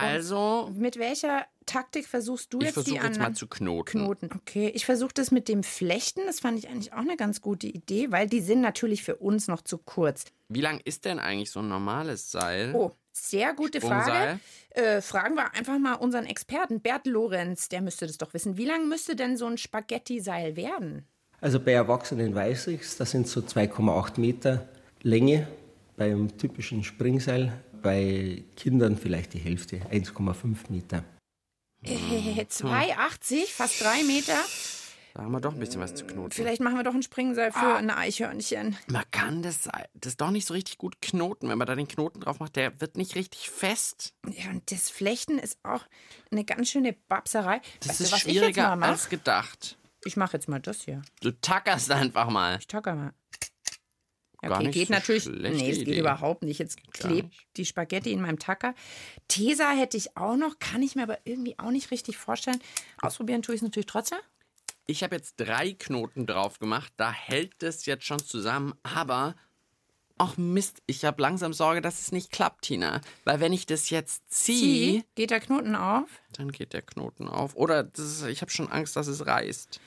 Also, 0.00 0.70
Mit 0.74 0.98
welcher 0.98 1.46
Taktik 1.66 2.06
versuchst 2.06 2.52
du 2.52 2.58
ich 2.58 2.66
jetzt 2.66 2.76
die 2.86 2.92
versuche 2.92 3.06
jetzt 3.06 3.18
mal 3.18 3.32
zu 3.34 3.46
knoten. 3.48 4.00
Knoten. 4.00 4.30
Okay, 4.34 4.70
ich 4.74 4.86
versuche 4.86 5.12
das 5.14 5.30
mit 5.30 5.48
dem 5.48 5.62
Flechten. 5.62 6.20
Das 6.26 6.40
fand 6.40 6.58
ich 6.58 6.68
eigentlich 6.68 6.92
auch 6.92 6.98
eine 6.98 7.16
ganz 7.16 7.40
gute 7.40 7.66
Idee, 7.66 8.12
weil 8.12 8.28
die 8.28 8.40
sind 8.40 8.60
natürlich 8.60 9.02
für 9.02 9.16
uns 9.16 9.48
noch 9.48 9.62
zu 9.62 9.78
kurz. 9.78 10.26
Wie 10.48 10.60
lang 10.60 10.80
ist 10.84 11.04
denn 11.04 11.18
eigentlich 11.18 11.50
so 11.50 11.60
ein 11.60 11.68
normales 11.68 12.30
Seil? 12.30 12.72
Oh, 12.74 12.92
sehr 13.12 13.54
gute 13.54 13.80
Frage. 13.80 14.38
Äh, 14.70 15.00
fragen 15.00 15.34
wir 15.34 15.54
einfach 15.54 15.78
mal 15.78 15.94
unseren 15.94 16.26
Experten, 16.26 16.80
Bert 16.80 17.06
Lorenz, 17.06 17.68
der 17.68 17.80
müsste 17.80 18.06
das 18.06 18.18
doch 18.18 18.34
wissen. 18.34 18.58
Wie 18.58 18.66
lang 18.66 18.88
müsste 18.88 19.16
denn 19.16 19.36
so 19.36 19.46
ein 19.46 19.58
Spaghetti-Seil 19.58 20.56
werden? 20.56 21.06
Also 21.40 21.58
bei 21.60 21.72
Erwachsenen 21.72 22.34
weiß 22.34 22.68
ich 22.68 22.82
es, 22.82 22.96
das 22.96 23.10
sind 23.10 23.26
so 23.26 23.40
2,8 23.40 24.20
Meter 24.20 24.68
Länge 25.02 25.48
beim 25.96 26.36
typischen 26.36 26.84
Springseil. 26.84 27.52
Bei 27.86 28.42
Kindern 28.56 28.96
vielleicht 28.96 29.32
die 29.34 29.38
Hälfte, 29.38 29.76
1,5 29.92 30.56
Meter. 30.70 31.04
Äh, 31.84 32.42
2,80, 32.42 33.46
fast 33.46 33.80
drei 33.80 34.02
Meter. 34.02 34.34
Da 35.14 35.22
haben 35.22 35.30
wir 35.30 35.40
doch 35.40 35.52
ein 35.54 35.60
bisschen 35.60 35.80
was 35.80 35.94
zu 35.94 36.04
knoten. 36.04 36.32
Vielleicht 36.32 36.60
machen 36.60 36.76
wir 36.76 36.82
doch 36.82 36.94
ein 36.94 37.04
Springseil 37.04 37.52
für 37.52 37.58
Ah. 37.60 37.76
ein 37.76 37.90
Eichhörnchen. 37.90 38.76
Man 38.88 39.04
kann 39.12 39.42
das, 39.44 39.68
das 39.94 40.16
doch 40.16 40.32
nicht 40.32 40.46
so 40.48 40.54
richtig 40.54 40.78
gut 40.78 41.00
knoten. 41.00 41.48
Wenn 41.48 41.58
man 41.58 41.68
da 41.68 41.76
den 41.76 41.86
Knoten 41.86 42.18
drauf 42.18 42.40
macht, 42.40 42.56
der 42.56 42.80
wird 42.80 42.96
nicht 42.96 43.14
richtig 43.14 43.50
fest. 43.50 44.14
Ja, 44.28 44.50
und 44.50 44.68
das 44.72 44.90
Flechten 44.90 45.38
ist 45.38 45.56
auch 45.62 45.84
eine 46.32 46.44
ganz 46.44 46.68
schöne 46.68 46.92
Babserei. 46.92 47.60
Das 47.78 47.90
weißt 47.90 48.00
du, 48.00 48.04
ist 48.04 48.12
was 48.14 48.20
schwieriger 48.20 48.48
ich 48.48 48.56
jetzt 48.56 48.80
mal 48.80 48.82
als 48.90 49.08
gedacht. 49.08 49.78
Ich 50.04 50.16
mache 50.16 50.32
jetzt 50.36 50.48
mal 50.48 50.60
das 50.60 50.82
hier. 50.82 51.02
Du 51.20 51.30
tackerst 51.30 51.90
einfach 51.92 52.30
mal. 52.30 52.58
Ich 52.58 52.66
tacke 52.66 52.92
mal. 52.94 53.12
Gar 54.42 54.52
Okay, 54.58 54.66
nicht 54.66 54.74
geht 54.74 54.88
so 54.88 54.92
natürlich. 54.94 55.26
Nee, 55.26 55.48
es 55.70 55.78
geht 55.78 55.88
Idee. 55.88 55.98
überhaupt 56.00 56.42
nicht. 56.42 56.58
Jetzt 56.58 56.78
klebt 56.92 57.30
nicht. 57.30 57.46
die 57.56 57.64
Spaghetti 57.64 58.12
in 58.12 58.20
meinem 58.20 58.38
Tacker. 58.38 58.74
Tesa 59.28 59.70
hätte 59.72 59.96
ich 59.96 60.16
auch 60.16 60.36
noch, 60.36 60.58
kann 60.58 60.82
ich 60.82 60.94
mir 60.94 61.02
aber 61.04 61.18
irgendwie 61.24 61.58
auch 61.58 61.70
nicht 61.70 61.90
richtig 61.90 62.16
vorstellen. 62.16 62.60
Ausprobieren 63.00 63.42
tue 63.42 63.54
ich 63.54 63.60
es 63.60 63.64
natürlich 63.64 63.86
trotzdem. 63.86 64.18
Ich 64.86 65.02
habe 65.02 65.16
jetzt 65.16 65.34
drei 65.38 65.72
Knoten 65.72 66.26
drauf 66.26 66.58
gemacht. 66.60 66.92
Da 66.96 67.10
hält 67.12 67.62
es 67.62 67.86
jetzt 67.86 68.04
schon 68.04 68.20
zusammen. 68.20 68.74
Aber, 68.84 69.34
ach 70.18 70.36
Mist, 70.36 70.80
ich 70.86 71.04
habe 71.04 71.20
langsam 71.20 71.52
Sorge, 71.52 71.80
dass 71.80 72.00
es 72.00 72.12
nicht 72.12 72.30
klappt, 72.30 72.62
Tina. 72.66 73.00
Weil 73.24 73.40
wenn 73.40 73.52
ich 73.52 73.66
das 73.66 73.90
jetzt 73.90 74.30
ziehe, 74.32 75.00
Zieh, 75.00 75.04
geht 75.16 75.30
der 75.30 75.40
Knoten 75.40 75.74
auf. 75.74 76.08
dann 76.34 76.52
geht 76.52 76.72
der 76.72 76.82
Knoten 76.82 77.26
auf. 77.26 77.56
Oder 77.56 77.88
ist, 77.96 78.24
ich 78.26 78.42
habe 78.42 78.50
schon 78.52 78.70
Angst, 78.70 78.94
dass 78.94 79.08
es 79.08 79.26
reißt. 79.26 79.80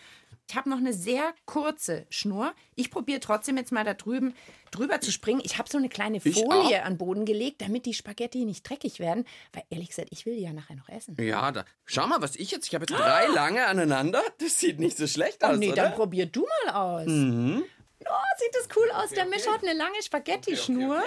Ich 0.49 0.55
habe 0.55 0.67
noch 0.67 0.77
eine 0.77 0.93
sehr 0.93 1.33
kurze 1.45 2.07
Schnur. 2.09 2.53
Ich 2.75 2.89
probiere 2.89 3.19
trotzdem 3.19 3.55
jetzt 3.57 3.71
mal 3.71 3.83
da 3.83 3.93
drüben 3.93 4.33
drüber 4.71 4.99
zu 4.99 5.11
springen. 5.11 5.41
Ich 5.43 5.59
habe 5.59 5.69
so 5.69 5.77
eine 5.77 5.89
kleine 5.89 6.19
Folie 6.19 6.81
an 6.83 6.93
den 6.93 6.97
Boden 6.97 7.25
gelegt, 7.25 7.61
damit 7.61 7.85
die 7.85 7.93
Spaghetti 7.93 8.45
nicht 8.45 8.67
dreckig 8.67 8.99
werden. 8.99 9.25
Weil 9.53 9.63
ehrlich 9.69 9.89
gesagt, 9.89 10.07
ich 10.11 10.25
will 10.25 10.35
die 10.35 10.41
ja 10.41 10.51
nachher 10.51 10.75
noch 10.75 10.89
essen. 10.89 11.15
Ja, 11.19 11.51
da. 11.51 11.65
Schau 11.85 12.07
mal, 12.07 12.19
was 12.23 12.35
ich 12.35 12.49
jetzt. 12.49 12.65
Ich 12.67 12.73
habe 12.73 12.85
jetzt 12.89 12.99
drei 12.99 13.27
lange 13.27 13.67
aneinander. 13.67 14.23
Das 14.39 14.59
sieht 14.59 14.79
nicht 14.79 14.97
so 14.97 15.05
schlecht 15.05 15.37
Oh 15.43 15.47
aus, 15.49 15.57
nee, 15.57 15.71
oder? 15.71 15.83
dann 15.83 15.93
probier 15.93 16.25
du 16.25 16.47
mal 16.65 16.73
aus. 16.73 17.05
Mhm. 17.05 17.63
Oh, 18.05 18.37
sieht 18.39 18.55
das 18.55 18.75
cool 18.75 18.89
aus. 18.95 19.09
Der 19.11 19.25
Mischer 19.27 19.53
hat 19.53 19.61
eine 19.63 19.73
lange 19.73 20.01
Spaghetti-Schnur. 20.01 21.03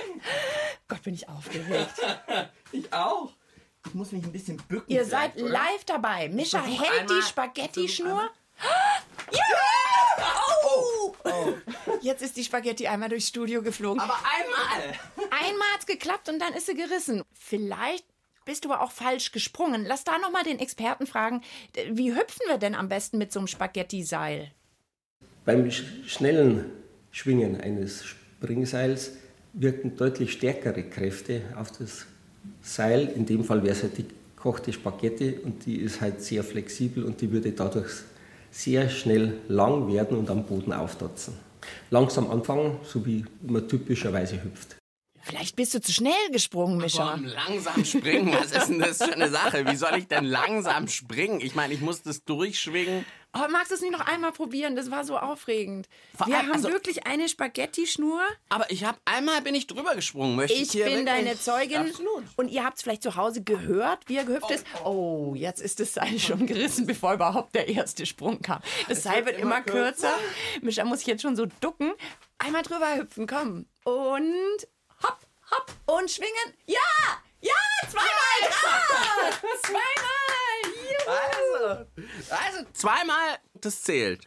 Gott, 0.86 1.02
bin 1.02 1.14
ich 1.14 1.28
aufgeregt. 1.28 1.94
Ich 2.70 2.90
auch. 2.92 3.32
Ich 3.86 3.92
muss 3.92 4.12
mich 4.12 4.24
ein 4.24 4.32
bisschen 4.32 4.56
bücken. 4.68 4.90
Ihr 4.90 5.04
seid 5.04 5.36
oder? 5.36 5.50
live 5.50 5.84
dabei. 5.84 6.28
Mischa 6.30 6.62
hält 6.62 7.10
die 7.10 7.20
Spaghetti-Schnur. 7.22 8.30
Ja! 9.32 10.24
Oh! 10.64 11.14
Jetzt 12.00 12.22
ist 12.22 12.36
die 12.36 12.44
Spaghetti 12.44 12.86
einmal 12.86 13.08
durchs 13.08 13.28
Studio 13.28 13.62
geflogen. 13.62 14.00
Aber 14.00 14.14
einmal. 14.14 14.98
Einmal 15.30 15.68
hat's 15.74 15.86
geklappt 15.86 16.28
und 16.28 16.40
dann 16.40 16.52
ist 16.54 16.66
sie 16.66 16.74
gerissen. 16.74 17.22
Vielleicht 17.32 18.04
bist 18.44 18.64
du 18.64 18.72
aber 18.72 18.82
auch 18.82 18.90
falsch 18.90 19.32
gesprungen. 19.32 19.84
Lass 19.86 20.04
da 20.04 20.18
noch 20.18 20.32
mal 20.32 20.42
den 20.42 20.58
Experten 20.58 21.06
fragen, 21.06 21.42
wie 21.90 22.12
hüpfen 22.12 22.46
wir 22.48 22.58
denn 22.58 22.74
am 22.74 22.88
besten 22.88 23.18
mit 23.18 23.32
so 23.32 23.40
einem 23.40 23.46
Spaghetti-Seil? 23.46 24.50
Beim 25.44 25.70
sch 25.70 25.84
schnellen 26.06 26.70
Schwingen 27.10 27.60
eines 27.60 28.04
Springseils 28.04 29.12
wirken 29.52 29.96
deutlich 29.96 30.32
stärkere 30.32 30.82
Kräfte 30.82 31.42
auf 31.56 31.70
das 31.72 32.06
Seil. 32.62 33.08
In 33.14 33.26
dem 33.26 33.44
Fall 33.44 33.62
wäre 33.62 33.74
es 33.74 33.82
halt 33.82 33.98
die 33.98 34.06
gekochte 34.34 34.72
Spaghetti 34.72 35.38
und 35.44 35.66
die 35.66 35.76
ist 35.76 36.00
halt 36.00 36.22
sehr 36.22 36.42
flexibel 36.42 37.04
und 37.04 37.20
die 37.20 37.30
würde 37.30 37.52
dadurch 37.52 37.90
sehr 38.52 38.88
schnell 38.88 39.40
lang 39.48 39.92
werden 39.92 40.18
und 40.18 40.30
am 40.30 40.44
Boden 40.44 40.72
auftatzen. 40.72 41.34
Langsam 41.90 42.30
anfangen, 42.30 42.76
so 42.84 43.04
wie 43.06 43.24
man 43.42 43.66
typischerweise 43.66 44.42
hüpft. 44.44 44.76
Vielleicht 45.22 45.56
bist 45.56 45.72
du 45.74 45.80
zu 45.80 45.92
schnell 45.92 46.12
gesprungen, 46.32 46.78
Mischa. 46.78 47.12
Komm, 47.12 47.24
langsam 47.26 47.84
springen. 47.84 48.34
Was 48.38 48.52
ist 48.52 48.68
denn 48.68 48.80
das 48.80 48.98
für 48.98 49.12
eine 49.12 49.30
Sache? 49.30 49.66
Wie 49.66 49.76
soll 49.76 49.96
ich 49.96 50.08
denn 50.08 50.24
langsam 50.24 50.88
springen? 50.88 51.40
Ich 51.40 51.54
meine, 51.54 51.72
ich 51.74 51.80
muss 51.80 52.02
das 52.02 52.24
durchschwingen. 52.24 53.04
Oh, 53.34 53.48
magst 53.50 53.70
du 53.70 53.76
es 53.76 53.80
nicht 53.80 53.92
noch 53.92 54.06
einmal 54.06 54.32
probieren? 54.32 54.76
Das 54.76 54.90
war 54.90 55.04
so 55.06 55.16
aufregend. 55.16 55.88
Vor 56.14 56.26
Wir 56.26 56.36
allem, 56.36 56.46
haben 56.48 56.52
also- 56.52 56.68
wirklich 56.68 57.06
eine 57.06 57.30
Spaghetti-Schnur. 57.30 58.20
Aber 58.50 58.70
ich 58.70 58.84
habe 58.84 58.98
einmal 59.06 59.40
bin 59.40 59.54
ich 59.54 59.66
drüber 59.66 59.94
gesprungen. 59.94 60.36
Möchte 60.36 60.52
ich, 60.52 60.62
Ich 60.62 60.72
bin 60.72 60.84
wirklich- 60.84 61.04
deine 61.06 61.38
Zeugin. 61.40 61.78
Absolut. 61.88 62.24
Und 62.36 62.48
ihr 62.50 62.62
habt 62.62 62.76
es 62.76 62.82
vielleicht 62.82 63.02
zu 63.02 63.16
Hause 63.16 63.42
gehört, 63.42 64.00
wie 64.08 64.16
er 64.16 64.24
gehüpft 64.24 64.50
ist. 64.50 64.66
Oh, 64.84 65.32
jetzt 65.34 65.62
ist 65.62 65.80
das 65.80 65.94
Seil 65.94 66.18
schon 66.18 66.46
gerissen, 66.46 66.84
bevor 66.86 67.14
überhaupt 67.14 67.54
der 67.54 67.68
erste 67.68 68.04
Sprung 68.04 68.42
kam. 68.42 68.60
Das 68.88 69.02
Seil 69.02 69.24
wird 69.24 69.38
immer 69.38 69.62
kürzer. 69.62 70.12
Mischa 70.60 70.84
muss 70.84 71.00
ich 71.00 71.06
jetzt 71.06 71.22
schon 71.22 71.34
so 71.36 71.46
ducken. 71.60 71.92
Einmal 72.38 72.60
drüber 72.62 72.96
hüpfen, 72.96 73.26
komm. 73.26 73.64
Und 73.84 74.34
hopp, 75.52 75.72
und 75.86 76.10
schwingen. 76.10 76.54
Ja! 76.66 76.78
Ja! 77.40 77.52
Zweimal! 77.88 78.50
Ja! 78.50 79.30
Zweimal! 79.62 80.72
Juhu! 80.90 81.62
Also, 81.66 81.86
also 82.30 82.70
zweimal, 82.72 83.38
das 83.54 83.82
zählt. 83.82 84.26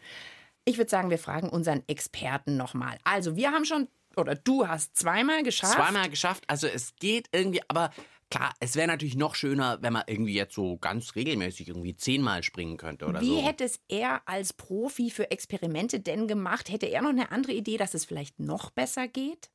Ich 0.65 0.77
würde 0.77 0.89
sagen, 0.89 1.10
wir 1.10 1.20
fragen 1.20 1.50
unseren 1.50 1.84
Experten 1.88 2.58
nochmal. 2.58 2.98
Also, 3.03 3.36
wir 3.36 3.51
haben 3.51 3.65
schon, 3.65 3.88
oder 4.17 4.36
du 4.36 4.67
hast 4.67 4.96
zweimal 4.96 5.44
geschafft. 5.44 5.75
Zweimal 5.75 6.10
geschafft. 6.10 6.44
Also 6.48 6.67
es 6.67 6.96
geht 6.96 7.27
irgendwie, 7.32 7.62
aber 7.67 7.91
klar, 8.29 8.53
es 8.60 8.75
wäre 8.75 8.88
natürlich 8.88 9.15
noch 9.15 9.36
schöner, 9.36 9.82
wenn 9.82 9.94
man 9.94 10.03
irgendwie 10.08 10.34
jetzt 10.34 10.55
so 10.55 10.77
ganz 10.77 11.15
regelmäßig 11.15 11.67
irgendwie 11.67 11.96
zehnmal 11.96 12.44
springen 12.44 12.77
könnte 12.77 13.05
oder 13.05 13.22
Wie 13.22 13.41
so. 13.41 13.46
hätte 13.46 13.63
es 13.63 13.79
er 13.88 14.22
als 14.25 14.53
Profi 14.53 15.12
für 15.12 15.32
Experimente 15.32 16.00
denn 16.00 16.27
gemacht? 16.27 16.70
Hätte 16.72 16.88
er 16.88 17.01
noch 17.01 17.10
eine 17.10 17.32
andere 17.32 17.53
Idee, 17.53 17.77
dass 17.77 17.94
es 17.94 18.05
vielleicht 18.05 18.39
noch 18.39 18.72
besser 18.72 19.08
geht? 19.08 19.50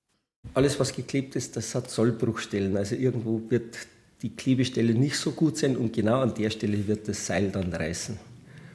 Alles, 0.52 0.80
was 0.80 0.94
geklebt 0.94 1.37
ist, 1.37 1.56
das 1.56 1.75
hat 1.75 1.90
Sollbruchstellen. 1.90 2.76
Also 2.76 2.97
irgendwo 2.97 3.40
wird 3.49 3.78
die 4.23 4.35
Klebestelle 4.35 4.94
nicht 4.94 5.16
so 5.16 5.30
gut 5.32 5.56
sein 5.56 5.76
und 5.76 5.92
genau 5.92 6.20
an 6.20 6.35
der 6.35 6.50
Stelle 6.50 6.87
wird 6.87 7.09
das 7.09 7.25
Seil 7.25 7.50
dann 7.50 7.73
reißen. 7.73 8.18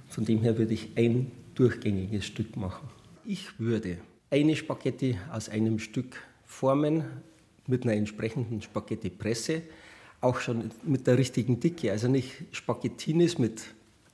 Von 0.08 0.26
dem 0.26 0.42
her 0.42 0.58
würde 0.58 0.74
ich 0.74 0.90
ein 0.96 1.32
durchgängiges 1.54 2.26
Stück 2.26 2.56
machen. 2.56 2.90
Ich 3.26 3.60
würde 3.60 3.98
eine 4.30 4.56
Spaghetti 4.56 5.18
aus 5.32 5.50
einem 5.50 5.80
Stück 5.80 6.16
formen 6.46 7.04
mit 7.68 7.84
einer 7.84 7.94
entsprechenden 7.94 8.62
Spaghettipresse, 8.62 9.62
auch 10.22 10.40
schon 10.40 10.72
mit 10.84 11.08
der 11.08 11.18
richtigen 11.18 11.60
Dicke, 11.60 11.92
also 11.92 12.08
nicht 12.08 12.32
Spaghettinis 12.52 13.38
mit 13.38 13.62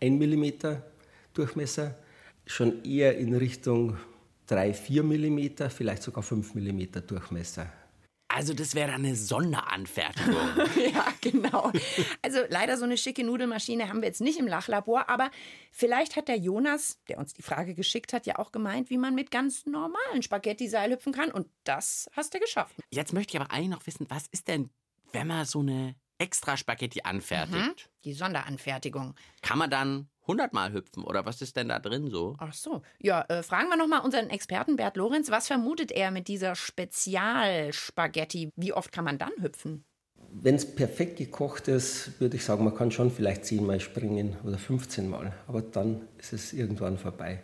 1 0.02 0.20
mm 0.20 0.78
Durchmesser, 1.34 1.96
schon 2.46 2.84
eher 2.84 3.18
in 3.18 3.34
Richtung 3.36 3.98
3, 4.52 4.74
4 4.74 5.04
mm, 5.04 5.70
vielleicht 5.70 6.04
sogar 6.04 6.24
5 6.24 6.56
mm 6.56 7.08
Durchmesser. 7.08 7.72
Also 8.34 8.54
das 8.54 8.76
wäre 8.76 8.94
eine 8.94 9.16
Sonderanfertigung. 9.16 10.36
ja, 10.94 11.06
genau. 11.20 11.72
Also 12.22 12.40
leider 12.50 12.78
so 12.78 12.86
eine 12.86 12.98
schicke 12.98 13.24
Nudelmaschine 13.24 13.90
haben 13.90 14.02
wir 14.02 14.08
jetzt 14.08 14.22
nicht 14.22 14.40
im 14.40 14.48
Lachlabor, 14.48 15.10
aber 15.10 15.32
vielleicht 15.72 16.16
hat 16.16 16.28
der 16.28 16.38
Jonas, 16.38 17.00
der 17.08 17.18
uns 17.18 17.34
die 17.34 17.42
Frage 17.42 17.74
geschickt 17.76 18.14
hat, 18.14 18.26
ja 18.26 18.40
auch 18.40 18.52
gemeint, 18.52 18.90
wie 18.90 18.98
man 18.98 19.16
mit 19.16 19.32
ganz 19.32 19.66
normalen 19.66 20.22
Spaghetti-Seil 20.22 20.92
hüpfen 20.92 21.14
kann 21.14 21.32
und 21.32 21.48
das 21.64 22.10
hast 22.14 22.34
du 22.34 22.40
geschafft. 22.40 22.76
Jetzt 22.90 23.14
möchte 23.14 23.36
ich 23.36 23.42
aber 23.42 23.52
eigentlich 23.52 23.70
noch 23.70 23.88
wissen, 23.88 24.06
was 24.10 24.28
ist 24.32 24.48
denn, 24.48 24.70
wenn 25.12 25.28
man 25.28 25.46
so 25.46 25.60
eine 25.60 25.96
extra 26.22 26.56
Spaghetti 26.56 27.02
anfertigt? 27.04 27.90
Die 28.04 28.14
Sonderanfertigung. 28.14 29.16
Kann 29.42 29.58
man 29.58 29.70
dann 29.70 30.08
100 30.22 30.54
Mal 30.54 30.72
hüpfen 30.72 31.04
oder 31.04 31.26
was 31.26 31.42
ist 31.42 31.56
denn 31.58 31.68
da 31.70 31.80
drin 31.80 32.10
so? 32.10 32.36
Ach 32.40 32.54
so. 32.54 32.84
Ja, 33.00 33.22
äh, 33.28 33.42
fragen 33.42 33.70
wir 33.70 33.76
noch 33.76 33.88
mal 33.88 34.00
unseren 34.00 34.30
Experten 34.30 34.76
Bert 34.76 34.96
Lorenz, 34.98 35.32
was 35.32 35.48
vermutet 35.48 35.92
er 35.92 36.12
mit 36.12 36.28
dieser 36.28 36.56
Spezialspaghetti? 36.56 38.52
Wie 38.56 38.74
oft 38.74 38.92
kann 38.92 39.04
man 39.04 39.18
dann 39.18 39.32
hüpfen? 39.40 39.84
Wenn 40.34 40.56
es 40.56 40.76
perfekt 40.76 41.18
gekocht 41.18 41.68
ist, 41.68 42.20
würde 42.22 42.38
ich 42.38 42.46
sagen, 42.46 42.64
man 42.64 42.76
kann 42.76 42.92
schon 42.92 43.12
vielleicht 43.12 43.44
10 43.46 43.66
Mal 43.66 43.80
springen 43.80 44.38
oder 44.44 44.58
15 44.60 45.10
Mal, 45.10 45.34
aber 45.48 45.62
dann 45.62 46.08
ist 46.20 46.32
es 46.34 46.54
irgendwann 46.54 46.98
vorbei. 46.98 47.44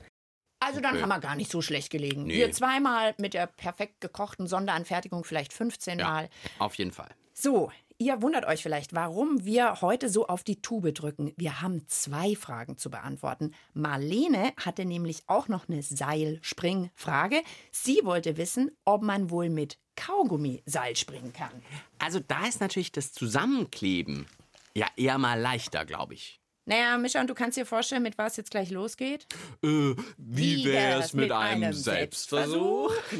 Also 0.59 0.79
dann 0.79 0.93
Okay. 0.93 1.01
haben 1.01 1.09
wir 1.09 1.19
gar 1.19 1.35
nicht 1.35 1.51
so 1.51 1.61
schlecht 1.61 1.89
gelegen. 1.91 2.23
Nee. 2.25 2.35
Wir 2.37 2.51
zweimal 2.51 3.13
mit 3.17 3.33
der 3.33 3.47
perfekt 3.47 4.01
gekochten 4.01 4.47
Sonderanfertigung 4.47 5.23
vielleicht 5.23 5.53
15 5.53 5.97
Mal. 5.99 6.29
Auf 6.59 6.75
jeden 6.75 6.91
Fall. 6.91 7.09
So, 7.33 7.71
ihr 7.97 8.21
wundert 8.21 8.45
euch 8.45 8.61
vielleicht, 8.61 8.93
warum 8.93 9.43
wir 9.45 9.81
heute 9.81 10.09
so 10.09 10.27
auf 10.27 10.43
die 10.43 10.61
Tube 10.61 10.93
drücken. 10.93 11.33
Wir 11.37 11.61
haben 11.61 11.87
zwei 11.87 12.35
Fragen 12.35 12.77
zu 12.77 12.89
beantworten. 12.89 13.53
Marlene 13.73 14.53
hatte 14.57 14.85
nämlich 14.85 15.23
auch 15.27 15.47
noch 15.47 15.67
eine 15.67 15.81
Seilspringfrage. 15.81 17.41
Sie 17.71 18.01
wollte 18.03 18.37
wissen, 18.37 18.71
ob 18.85 19.01
man 19.01 19.29
wohl 19.29 19.49
mit 19.49 19.77
Kaugummi 19.95 20.61
Seil 20.65 20.95
springen 20.95 21.33
kann. 21.33 21.51
Also 21.99 22.19
da 22.19 22.45
ist 22.45 22.61
natürlich 22.61 22.91
das 22.91 23.13
Zusammenkleben 23.13 24.27
ja 24.75 24.87
eher 24.95 25.17
mal 25.17 25.39
leichter, 25.39 25.85
glaube 25.85 26.13
ich. 26.13 26.39
Naja, 26.65 26.97
Mischa, 26.97 27.21
und 27.21 27.29
du 27.29 27.33
kannst 27.33 27.57
dir 27.57 27.65
vorstellen, 27.65 28.03
mit 28.03 28.17
was 28.17 28.35
jetzt 28.35 28.51
gleich 28.51 28.69
losgeht? 28.71 29.25
Äh, 29.63 29.95
Wie 30.17 30.65
wär's 30.65 31.13
mit 31.13 31.31
einem 31.31 31.71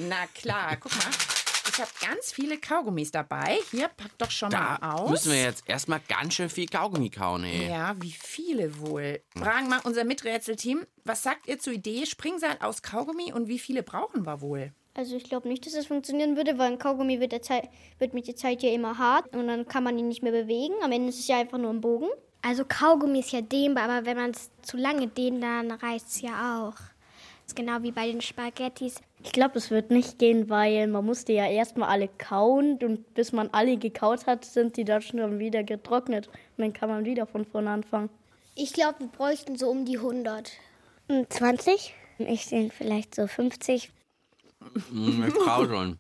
Na 0.10 0.28
klar, 0.36 0.76
guck 0.76 0.94
mal. 0.94 1.14
Ich 1.78 1.82
habe 1.84 1.92
ganz 2.12 2.32
viele 2.32 2.58
Kaugummis 2.58 3.12
dabei. 3.12 3.60
Hier, 3.70 3.88
pack 3.90 4.18
doch 4.18 4.32
schon 4.32 4.50
Da 4.50 4.80
mal 4.82 4.96
aus. 4.96 5.12
müssen 5.12 5.32
wir 5.32 5.44
jetzt 5.44 5.64
erstmal 5.70 6.00
ganz 6.10 6.34
schön 6.34 6.50
viel 6.50 6.66
Kaugummi 6.66 7.12
kauen, 7.12 7.44
ey. 7.44 7.70
Ja, 7.70 7.94
wie 8.02 8.10
viele 8.20 8.80
wohl? 8.80 9.22
Fragen 9.38 9.70
mal 9.70 9.82
unser 9.84 10.04
Miträtselteam. 10.04 10.88
Was 11.04 11.22
sagt 11.22 11.46
ihr 11.48 11.60
zur 11.60 11.74
Idee 11.74 12.08
Springseil 12.08 12.58
aus 12.62 12.82
Kaugummi 12.82 13.32
und 13.32 13.48
wie 13.48 13.60
viele 13.60 13.84
brauchen 13.84 14.26
wir 14.26 14.42
wohl? 14.42 14.74
Also 14.96 15.16
ich 15.16 15.26
glaube 15.26 15.48
nicht, 15.48 15.68
dass 15.68 15.74
das 15.74 15.86
funktionieren 15.86 16.36
würde, 16.36 16.58
weil 16.58 16.72
ein 16.72 16.80
Kaugummi 16.80 17.20
wird, 17.20 17.32
der 17.32 17.44
Zeit, 17.44 17.70
wird 18.00 18.16
mit 18.16 18.28
der 18.28 18.36
Zeit 18.36 18.64
ja 18.64 18.72
immer 18.72 18.98
hart 18.98 19.36
und 19.36 19.46
dann 19.46 19.68
kann 19.68 19.84
man 19.84 20.00
ihn 20.00 20.08
nicht 20.08 20.24
mehr 20.24 20.32
bewegen. 20.32 20.74
Am 20.82 20.92
Ende 20.92 21.10
ist 21.10 21.20
es 21.20 21.28
ja 21.28 21.38
einfach 21.40 21.60
nur 21.60 21.70
ein 21.70 21.82
Bogen. 21.82 22.10
Also 22.42 22.66
Kaugummi 22.66 23.20
ist 23.20 23.34
ja 23.34 23.42
dehnbar, 23.42 23.88
aber 23.88 24.08
wenn 24.08 24.18
man 24.18 24.32
es 24.32 24.50
zu 24.64 24.78
lange 24.78 25.10
dehnt, 25.10 25.44
dann 25.44 25.70
reißt 25.70 26.08
es 26.10 26.22
ja 26.22 26.60
auch. 26.70 26.80
Das 27.48 27.54
ist 27.54 27.56
genau 27.56 27.82
wie 27.82 27.94
bei 27.94 28.12
den 28.12 28.20
Spaghettis. 28.20 28.96
Ich 29.24 29.32
glaube, 29.32 29.58
es 29.58 29.72
wird 29.72 29.90
nicht 29.90 30.20
gehen, 30.20 30.50
weil 30.50 30.86
man 30.88 31.06
musste 31.06 31.32
ja 31.32 31.48
erstmal 31.50 31.88
alle 31.88 32.10
kauen 32.10 32.78
und 32.84 33.14
bis 33.14 33.32
man 33.32 33.48
alle 33.54 33.78
gekaut 33.78 34.26
hat, 34.28 34.44
sind 34.44 34.76
die 34.76 34.84
dann 34.84 35.02
schon 35.02 35.40
wieder 35.40 35.64
getrocknet. 35.64 36.28
Und 36.28 36.34
dann 36.58 36.74
kann 36.74 36.90
man 36.90 37.06
wieder 37.06 37.26
von 37.26 37.46
vorne 37.46 37.70
anfangen. 37.70 38.10
Ich 38.56 38.74
glaube, 38.74 39.00
wir 39.00 39.08
bräuchten 39.08 39.56
so 39.58 39.70
um 39.70 39.86
die 39.86 39.96
100. 39.98 40.52
20? 41.30 41.94
Ich 42.18 42.50
denke 42.50 42.76
vielleicht 42.76 43.16
so 43.16 43.28
50. 43.28 43.92
Mm, 44.92 45.24
Ich 45.26 45.34
trau 45.34 45.66
schon. 45.66 46.00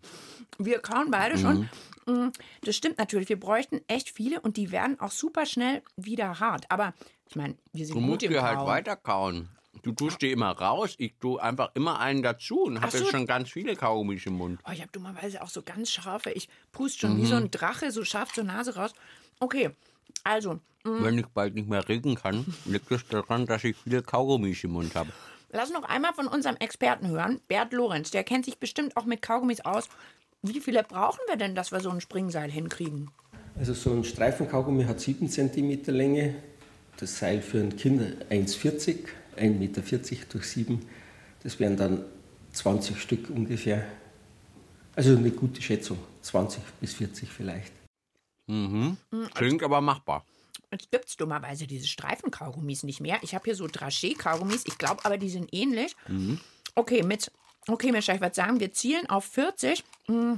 Wir 0.57 0.79
kauen 0.79 1.09
beide 1.11 1.37
schon. 1.37 1.69
Mm, 2.07 2.31
Das 2.63 2.75
stimmt 2.75 2.97
natürlich. 2.97 3.29
Wir 3.29 3.39
bräuchten 3.39 3.79
echt 3.87 4.09
viele 4.09 4.41
und 4.41 4.57
die 4.57 4.73
werden 4.73 4.99
auch 4.99 5.11
super 5.11 5.45
schnell 5.45 5.81
wieder 5.95 6.41
hart. 6.41 6.65
Aber 6.69 6.93
ich 7.29 7.37
meine, 7.37 7.55
wir 7.71 7.85
sind 7.85 7.95
Du 7.95 8.01
gut 8.01 8.09
musst 8.09 8.23
im 8.23 8.31
dir 8.33 8.41
halt 8.43 8.57
Kauen. 8.57 8.67
weiter 8.67 8.97
kauen. 8.97 9.49
Du 9.83 9.91
tust 9.91 10.21
die 10.21 10.31
immer 10.31 10.51
raus, 10.51 10.95
ich 10.97 11.13
tue 11.19 11.41
einfach 11.41 11.71
immer 11.73 11.99
einen 11.99 12.23
dazu 12.23 12.63
und 12.63 12.81
habe 12.81 12.91
so. 12.91 12.99
jetzt 12.99 13.11
schon 13.11 13.25
ganz 13.25 13.49
viele 13.49 13.75
Kaugummis 13.75 14.25
im 14.25 14.33
Mund. 14.33 14.59
Oh, 14.67 14.71
ich 14.71 14.81
habe 14.81 14.91
dummerweise 14.91 15.41
auch 15.41 15.49
so 15.49 15.61
ganz 15.61 15.91
scharfe. 15.91 16.31
Ich 16.31 16.49
pust 16.71 16.99
schon 16.99 17.17
wie 17.17 17.25
so 17.25 17.35
ein 17.35 17.51
Drache, 17.51 17.91
so 17.91 18.03
scharf 18.03 18.33
zur 18.33 18.43
Nase 18.43 18.75
raus. 18.75 18.93
Okay, 19.39 19.71
also, 20.23 20.55
mm, 20.83 21.03
Wenn 21.03 21.17
ich 21.17 21.27
bald 21.27 21.55
nicht 21.55 21.69
mehr 21.69 21.87
reden 21.87 22.15
kann, 22.15 22.45
liegt 22.65 22.91
es 22.91 23.07
daran, 23.07 23.45
dass 23.45 23.63
ich 23.63 23.77
viele 23.77 24.01
Kaugummis 24.01 24.63
im 24.63 24.71
Mund 24.71 24.95
habe. 24.95 25.11
lass 25.51 25.71
noch 25.71 25.83
einmal 25.83 26.13
von 26.13 26.27
unserem 26.27 26.57
Experten 26.57 27.07
hören. 27.07 27.39
Bert 27.47 27.71
Lorenz, 27.73 28.11
der 28.11 28.23
kennt 28.23 28.45
sich 28.45 28.57
bestimmt 28.59 28.97
auch 28.97 29.05
mit 29.05 29.21
Kaugummis 29.21 29.61
aus. 29.61 29.89
Wie 30.43 30.59
viele 30.59 30.83
brauchen 30.83 31.19
wir 31.27 31.37
denn, 31.37 31.55
dass 31.55 31.71
wir 31.71 31.79
so 31.79 31.89
ein 31.89 32.01
Springseil 32.01 32.51
hinkriegen? 32.51 33.09
Also 33.57 33.73
so 33.73 33.91
ein 33.91 34.03
Streifenkaugummi 34.03 34.83
hat 34.83 34.99
7 34.99 35.29
cm 35.29 35.85
Länge, 35.87 36.35
das 36.99 37.17
Seil 37.17 37.41
für 37.41 37.59
ein 37.59 37.75
Kind 37.75 38.01
1,40, 38.29 39.07
1,40 39.37 39.49
Meter 39.57 39.81
durch 40.29 40.45
7. 40.47 40.81
Das 41.43 41.59
wären 41.59 41.77
dann 41.77 42.03
20 42.53 42.99
Stück 42.99 43.29
ungefähr. 43.29 43.85
Also 44.95 45.15
eine 45.15 45.31
gute 45.31 45.61
Schätzung, 45.61 45.99
20 46.21 46.61
bis 46.81 46.95
40 46.95 47.29
vielleicht. 47.29 47.71
Mhm. 48.47 48.97
Klingt 49.33 49.61
aber 49.63 49.81
machbar. 49.81 50.25
Jetzt 50.71 50.91
gibt 50.91 51.07
es 51.07 51.15
dummerweise 51.15 51.67
diese 51.67 51.87
Streifenkaugummis 51.87 52.83
nicht 52.83 52.99
mehr. 52.99 53.19
Ich 53.21 53.33
habe 53.35 53.45
hier 53.45 53.55
so 53.55 53.65
Dragé-Kaugummis. 53.65 54.63
Ich 54.65 54.77
glaube 54.77 55.05
aber, 55.05 55.17
die 55.17 55.29
sind 55.29 55.53
ähnlich. 55.53 55.95
Okay, 56.75 57.03
mit. 57.03 57.31
Okay, 57.67 57.91
Mischa, 57.91 58.13
ich 58.13 58.21
würde 58.21 58.35
sagen, 58.35 58.59
wir 58.59 58.71
zielen 58.71 59.09
auf 59.09 59.25
40. 59.25 59.83
Mm. 60.07 60.35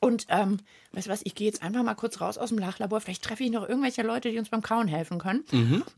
Und, 0.00 0.26
ähm, 0.28 0.58
weißt 0.92 1.06
du 1.06 1.10
was, 1.10 1.20
ich 1.24 1.34
gehe 1.34 1.46
jetzt 1.46 1.62
einfach 1.62 1.82
mal 1.82 1.94
kurz 1.94 2.20
raus 2.20 2.38
aus 2.38 2.50
dem 2.50 2.58
Lachlabor. 2.58 3.00
Vielleicht 3.00 3.24
treffe 3.24 3.42
ich 3.44 3.50
noch 3.50 3.68
irgendwelche 3.68 4.02
Leute, 4.02 4.30
die 4.30 4.38
uns 4.38 4.48
beim 4.50 4.62
Kauen 4.62 4.86
helfen 4.88 5.18
können. 5.18 5.44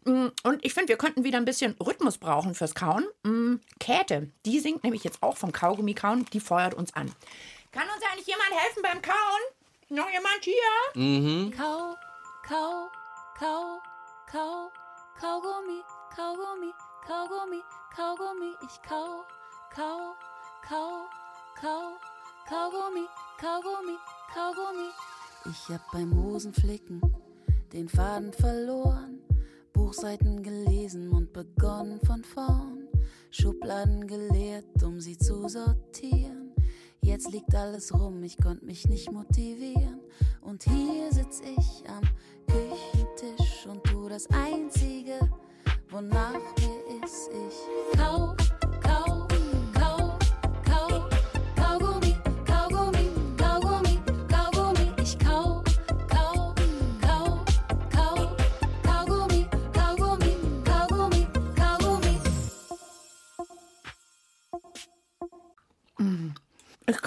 Mm, 0.04 0.26
Und 0.42 0.64
ich 0.64 0.72
finde, 0.74 0.88
wir 0.88 0.96
könnten 0.96 1.24
wieder 1.24 1.38
ein 1.38 1.44
bisschen 1.44 1.74
Rhythmus 1.84 2.18
brauchen 2.18 2.54
fürs 2.54 2.74
Kauen. 2.74 3.04
Mm, 3.22 3.56
Käthe, 3.78 4.28
die 4.46 4.60
singt 4.60 4.84
nämlich 4.84 5.04
jetzt 5.04 5.22
auch 5.22 5.36
vom 5.36 5.52
Kaugummi 5.52 5.94
kauen. 5.94 6.24
Die 6.32 6.40
feuert 6.40 6.74
uns 6.74 6.94
an. 6.94 7.12
Kann 7.72 7.84
uns 7.94 8.02
eigentlich 8.10 8.26
jemand 8.26 8.50
helfen 8.50 8.82
beim 8.82 9.02
Kauen? 9.02 9.42
Noch 9.88 10.08
jemand 10.10 10.42
hier? 10.42 11.52
Kau, 11.56 11.96
Kau, 12.48 12.88
Kau, 13.38 13.80
Kau, 14.30 14.70
Kaugummi, 15.20 15.80
Kaugummi, 16.16 16.72
Kaugummi, 17.06 17.62
Kaugummi, 17.94 18.52
ich 18.64 18.82
kau, 18.88 19.24
Kau, 19.74 20.14
Kau, 20.68 21.06
Kau, 21.60 21.96
Kaugummi, 22.48 23.06
Kaugummi, 23.38 23.96
Kaugummi. 24.34 24.88
Ich 25.50 25.68
hab 25.72 25.90
beim 25.92 26.14
Hosenflicken 26.14 27.00
den 27.72 27.88
Faden 27.88 28.32
verloren, 28.32 29.20
Buchseiten 29.72 30.42
gelesen 30.42 31.10
und 31.10 31.32
begonnen 31.32 32.00
von 32.04 32.22
vorn, 32.24 32.88
Schubladen 33.30 34.06
geleert, 34.06 34.82
um 34.82 35.00
sie 35.00 35.16
zu 35.16 35.48
sortieren. 35.48 36.52
Jetzt 37.00 37.30
liegt 37.30 37.54
alles 37.54 37.94
rum, 37.94 38.22
ich 38.22 38.36
konnte 38.36 38.64
mich 38.64 38.86
nicht 38.88 39.10
motivieren. 39.10 40.00
Und 40.40 40.64
hier 40.64 41.12
sitz 41.12 41.40
ich 41.40 41.88
am 41.88 42.02
Küchentisch 42.46 43.66
und 43.66 43.82
tu 43.84 44.08
das 44.08 44.28
Einzige, 44.30 45.18
wonach 45.90 46.34
mir 46.34 47.04
ist. 47.04 47.30
Ich 47.30 47.91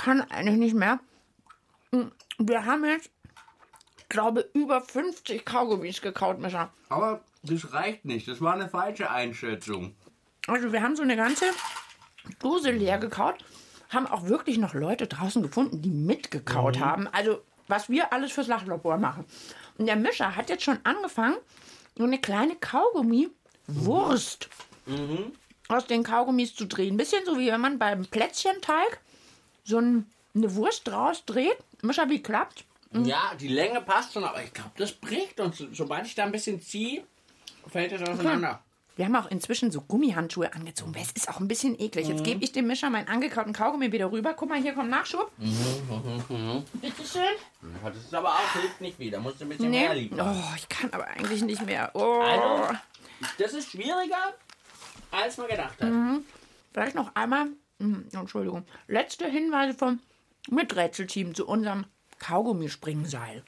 kann 0.05 0.21
eigentlich 0.29 0.57
nicht 0.57 0.75
mehr. 0.75 0.99
Mm, 1.91 2.11
Wir 2.37 2.65
haben 2.65 2.85
jetzt, 2.85 3.09
glaube 4.07 4.47
über 4.53 4.81
50 4.81 5.43
Kaugummis 5.43 5.99
gekaut, 6.01 6.39
Mischa. 6.39 6.69
Aber 6.89 7.21
das 7.41 7.73
reicht 7.73 8.05
nicht. 8.05 8.27
Das 8.27 8.39
war 8.39 8.53
eine 8.53 8.69
falsche 8.69 9.09
Einschätzung. 9.09 9.95
Also 10.47 10.71
wir 10.71 10.83
haben 10.83 10.95
so 10.95 11.01
eine 11.01 11.15
ganze 11.15 11.45
Dose 12.39 12.69
leer 12.69 12.99
gekaut, 12.99 13.43
haben 13.89 14.05
auch 14.05 14.27
wirklich 14.27 14.59
noch 14.59 14.75
Leute 14.75 15.07
draußen 15.07 15.41
gefunden, 15.41 15.81
die 15.81 15.89
mitgekaut 15.89 16.79
haben. 16.79 17.07
Also 17.07 17.41
was 17.67 17.89
wir 17.89 18.13
alles 18.13 18.31
fürs 18.31 18.45
Lachlabor 18.47 18.97
machen. 18.97 19.25
Und 19.79 19.87
der 19.87 19.95
Mischer 19.95 20.35
hat 20.35 20.51
jetzt 20.51 20.63
schon 20.63 20.77
angefangen, 20.83 21.37
so 21.97 22.03
eine 22.03 22.19
kleine 22.21 22.55
Kaugummi-Wurst 22.57 24.49
aus 25.67 25.87
den 25.87 26.03
Kaugummis 26.03 26.53
zu 26.53 26.67
drehen. 26.67 26.93
Ein 26.93 26.97
bisschen 26.97 27.25
so 27.25 27.39
wie 27.39 27.47
wenn 27.47 27.61
man 27.61 27.79
beim 27.79 28.05
Plätzchenteig 28.05 28.99
so 29.65 29.77
ein, 29.79 30.09
eine 30.33 30.55
Wurst 30.55 30.87
draus 30.87 31.25
dreht. 31.25 31.57
Mischer, 31.81 32.09
wie 32.09 32.23
klappt? 32.23 32.63
Ja, 32.93 33.33
die 33.37 33.49
Länge 33.49 33.81
passt 33.81 34.13
schon, 34.13 34.23
aber 34.23 34.41
ich 34.41 34.53
glaube, 34.53 34.71
das 34.77 34.93
bricht. 34.93 35.39
Und 35.41 35.53
so- 35.53 35.67
sobald 35.73 36.05
ich 36.07 36.15
da 36.15 36.23
ein 36.23 36.31
bisschen 36.31 36.61
ziehe, 36.61 37.03
fällt 37.67 37.91
es 37.91 38.01
auseinander. 38.01 38.61
Wir 38.95 39.03
haben 39.03 39.15
auch 39.17 39.29
inzwischen 39.29 39.71
so 39.71 39.81
Gummihandschuhe 39.81 40.53
angezogen, 40.53 40.95
weil 40.95 41.01
es 41.01 41.11
ist 41.11 41.27
auch 41.27 41.41
ein 41.41 41.49
bisschen 41.49 41.77
eklig. 41.77 42.07
Jetzt 42.07 42.23
gebe 42.23 42.41
ich 42.41 42.53
dem 42.53 42.67
Mischer 42.67 42.89
meinen 42.89 43.09
angekauten 43.09 43.51
Kaugummi 43.51 43.91
wieder 43.91 44.09
rüber. 44.09 44.33
Guck 44.33 44.47
mal, 44.47 44.61
hier 44.61 44.71
kommt 44.73 44.89
Nachschub. 44.89 45.29
Bitte 45.37 47.03
schön. 47.05 47.21
Ja, 47.83 47.89
Das 47.89 47.97
ist 47.97 48.13
aber 48.13 48.29
auch, 48.29 48.53
hilft 48.53 48.79
nicht 48.79 48.97
wieder. 48.97 49.19
Musst 49.19 49.41
du 49.41 49.45
ein 49.45 49.49
bisschen 49.49 49.69
mehr 49.71 49.93
liefern. 49.93 50.21
Oh, 50.21 50.53
ich 50.55 50.69
kann 50.69 50.89
aber 50.93 51.07
eigentlich 51.07 51.41
nicht 51.43 51.65
mehr. 51.65 51.91
Oh. 51.93 52.21
Also, 52.21 52.77
das 53.37 53.53
ist 53.53 53.71
schwieriger, 53.71 54.33
als 55.11 55.37
man 55.37 55.47
gedacht 55.47 55.81
hat. 55.81 55.91
Vielleicht 56.71 56.95
noch 56.95 57.13
einmal, 57.15 57.47
Entschuldigung, 57.79 58.65
letzte 58.87 59.27
Hinweise 59.27 59.77
vom 59.77 59.99
Miträtselteam 60.49 61.35
zu 61.35 61.47
unserem 61.47 61.85
Kaugummispringseil. 62.19 63.43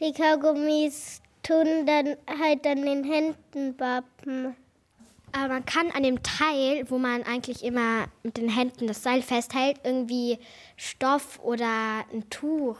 Die 0.00 0.12
Kaugummis 0.12 1.20
tun 1.42 1.86
dann 1.86 2.16
halt 2.26 2.66
an 2.66 2.84
den 2.84 3.04
Händen 3.04 3.76
bappen. 3.76 4.56
Aber 5.32 5.48
man 5.48 5.64
kann 5.64 5.90
an 5.92 6.02
dem 6.02 6.22
Teil, 6.22 6.84
wo 6.88 6.98
man 6.98 7.22
eigentlich 7.22 7.62
immer 7.62 8.06
mit 8.22 8.36
den 8.36 8.48
Händen 8.48 8.88
das 8.88 9.02
Seil 9.02 9.22
festhält, 9.22 9.78
irgendwie 9.84 10.38
Stoff 10.76 11.38
oder 11.40 12.04
ein 12.12 12.28
Tuch 12.30 12.78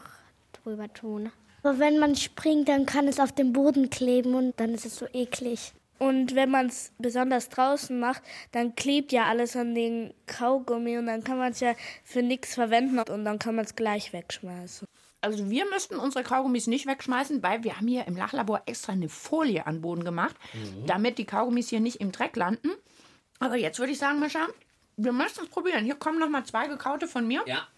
drüber 0.53 0.93
tun. 0.93 1.31
Aber 1.63 1.79
wenn 1.79 1.99
man 1.99 2.17
springt, 2.17 2.69
dann 2.69 2.87
kann 2.87 3.07
es 3.07 3.21
auf 3.21 3.33
dem 3.33 3.53
Boden 3.53 3.91
kleben 3.91 4.35
und 4.35 4.59
dann 4.59 4.75
ist 4.75 4.87
es 4.87 4.97
so 4.97 5.07
eklig. 5.13 5.73
Und 6.01 6.35
wenn 6.35 6.51
man 6.51 6.67
es 6.67 6.93
besonders 6.97 7.51
draußen 7.51 8.01
macht, 8.01 8.23
dann 8.53 8.75
klebt 8.75 9.13
ja 9.13 9.27
alles 9.27 9.55
an 9.55 9.75
den 9.75 10.15
Kaugummi 10.27 10.97
und 10.97 11.07
dann 11.07 11.23
kann 11.23 11.37
man 11.37 11.53
es 11.53 11.61
ja 11.61 11.75
für 12.05 12.23
nichts 12.23 12.55
verwenden 12.55 12.99
und 12.99 13.25
dann 13.27 13.39
kann 13.39 13.55
man 13.55 13.67
es 13.67 13.77
gleich 13.77 14.15
wegschmeißen. 14.15 14.89
Also 15.21 15.51
wir 15.51 15.69
müssten 15.69 15.97
unsere 15.97 16.25
Kaugummis 16.25 16.67
nicht 16.67 16.87
wegschmeißen, 16.87 17.43
weil 17.43 17.65
wir 17.65 17.77
haben 17.77 17.87
hier 17.87 18.07
im 18.07 18.17
Lachlabor 18.17 18.63
extra 18.65 18.93
eine 18.93 19.11
Folie 19.11 19.67
an 19.67 19.77
den 19.77 19.81
Boden 19.83 20.03
gemacht, 20.03 20.35
damit 20.87 21.19
die 21.19 21.27
Kaugummis 21.27 21.69
hier 21.69 21.81
nicht 21.81 22.01
im 22.01 22.13
Dreck 22.13 22.35
landen. 22.35 22.71
Aber 23.39 23.57
jetzt 23.57 23.79
würde 23.79 23.93
ich 23.93 23.99
sagen, 23.99 24.21
Mischa, 24.21 24.47
wir 24.97 25.13
müssen 25.13 25.45
es 25.45 25.51
probieren. 25.51 25.85
Hier 25.85 25.97
kommen 25.97 26.19
noch 26.19 26.31
mal 26.31 26.45
zwei 26.45 26.67
gekaute 26.67 27.09
von 27.09 27.29
mir. 27.29 27.43
Ja. 27.45 27.69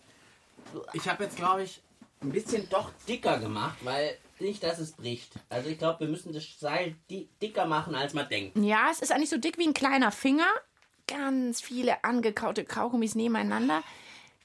Ich 0.93 1.09
habe 1.09 1.25
jetzt, 1.25 1.37
glaube 1.37 1.65
ich, 1.65 1.83
ein 2.21 2.31
bisschen 2.31 2.69
doch 2.69 2.93
dicker 3.09 3.39
gemacht, 3.39 3.79
weil 3.83 4.17
nicht, 4.41 4.63
dass 4.63 4.79
es 4.79 4.93
bricht. 4.93 5.35
Also 5.49 5.69
ich 5.69 5.79
glaube, 5.79 6.01
wir 6.01 6.09
müssen 6.09 6.33
das 6.33 6.45
Seil 6.59 6.97
di 7.11 7.29
dicker 7.41 7.67
machen, 7.67 7.95
als 7.95 8.15
man 8.15 8.29
denkt. 8.29 8.57
Ja, 8.57 8.89
es 8.91 9.01
ist 9.01 9.13
eigentlich 9.13 9.31
so 9.31 9.39
dick 9.39 9.59
wie 9.59 9.67
ein 9.67 9.75
kleiner 9.75 10.13
Finger. 10.13 10.49
Ganz 11.07 11.61
viele 11.61 12.05
angekaute 12.05 12.65
Kaugummis 12.65 13.15
nebeneinander. 13.15 13.83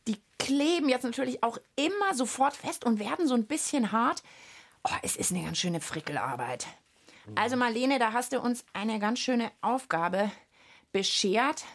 Die 0.07 0.21
kleben 0.39 0.89
jetzt 0.89 1.03
natürlich 1.03 1.43
auch 1.43 1.57
immer 1.75 2.13
sofort 2.13 2.55
fest 2.55 2.85
und 2.85 2.99
werden 2.99 3.27
so 3.27 3.33
ein 3.33 3.45
bisschen 3.45 3.91
hart. 3.91 4.23
Oh, 4.83 4.95
es 5.01 5.15
ist 5.15 5.31
eine 5.31 5.43
ganz 5.43 5.57
schöne 5.57 5.81
Frickelarbeit. 5.81 6.67
Also 7.35 7.57
Marlene, 7.57 7.99
da 7.99 8.13
hast 8.13 8.31
du 8.31 8.39
uns 8.39 8.63
eine 8.73 8.99
ganz 8.99 9.19
schöne 9.19 9.51
Aufgabe 9.61 10.31
beschert. 10.91 11.65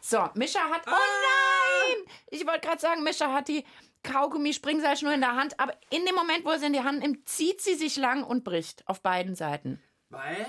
So, 0.00 0.28
Mischa 0.34 0.60
hat... 0.70 0.82
Oh 0.86 0.90
nein! 0.90 2.14
Ich 2.30 2.46
wollte 2.46 2.68
gerade 2.68 2.80
sagen, 2.80 3.02
Mischa 3.02 3.32
hat 3.32 3.48
die 3.48 3.64
Kaugummi-Springseilschnur 4.06 5.12
in 5.12 5.20
der 5.20 5.36
Hand, 5.36 5.58
aber 5.60 5.74
in 5.90 6.04
dem 6.06 6.14
Moment, 6.14 6.44
wo 6.44 6.50
er 6.50 6.58
sie 6.58 6.66
in 6.66 6.72
die 6.72 6.80
Hand 6.82 7.00
nimmt, 7.00 7.28
zieht 7.28 7.60
sie 7.60 7.74
sich 7.74 7.96
lang 7.96 8.22
und 8.24 8.44
bricht 8.44 8.82
auf 8.88 9.02
beiden 9.02 9.34
Seiten. 9.34 9.82
Weil, 10.08 10.46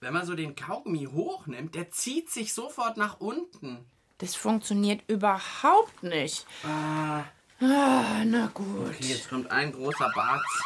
wenn 0.00 0.12
man 0.12 0.24
so 0.26 0.34
den 0.34 0.54
Kaugummi 0.54 1.04
hochnimmt, 1.12 1.74
der 1.74 1.90
zieht 1.90 2.30
sich 2.30 2.52
sofort 2.54 2.96
nach 2.96 3.18
unten. 3.20 3.90
Das 4.18 4.34
funktioniert 4.34 5.02
überhaupt 5.08 6.02
nicht. 6.02 6.46
Ah, 6.64 7.24
Ah, 7.60 8.22
na 8.24 8.46
gut. 8.54 8.88
okay, 8.88 9.04
jetzt 9.06 9.28
kommt 9.28 9.50
ein 9.50 9.72
großer 9.72 10.12
Batz. 10.14 10.62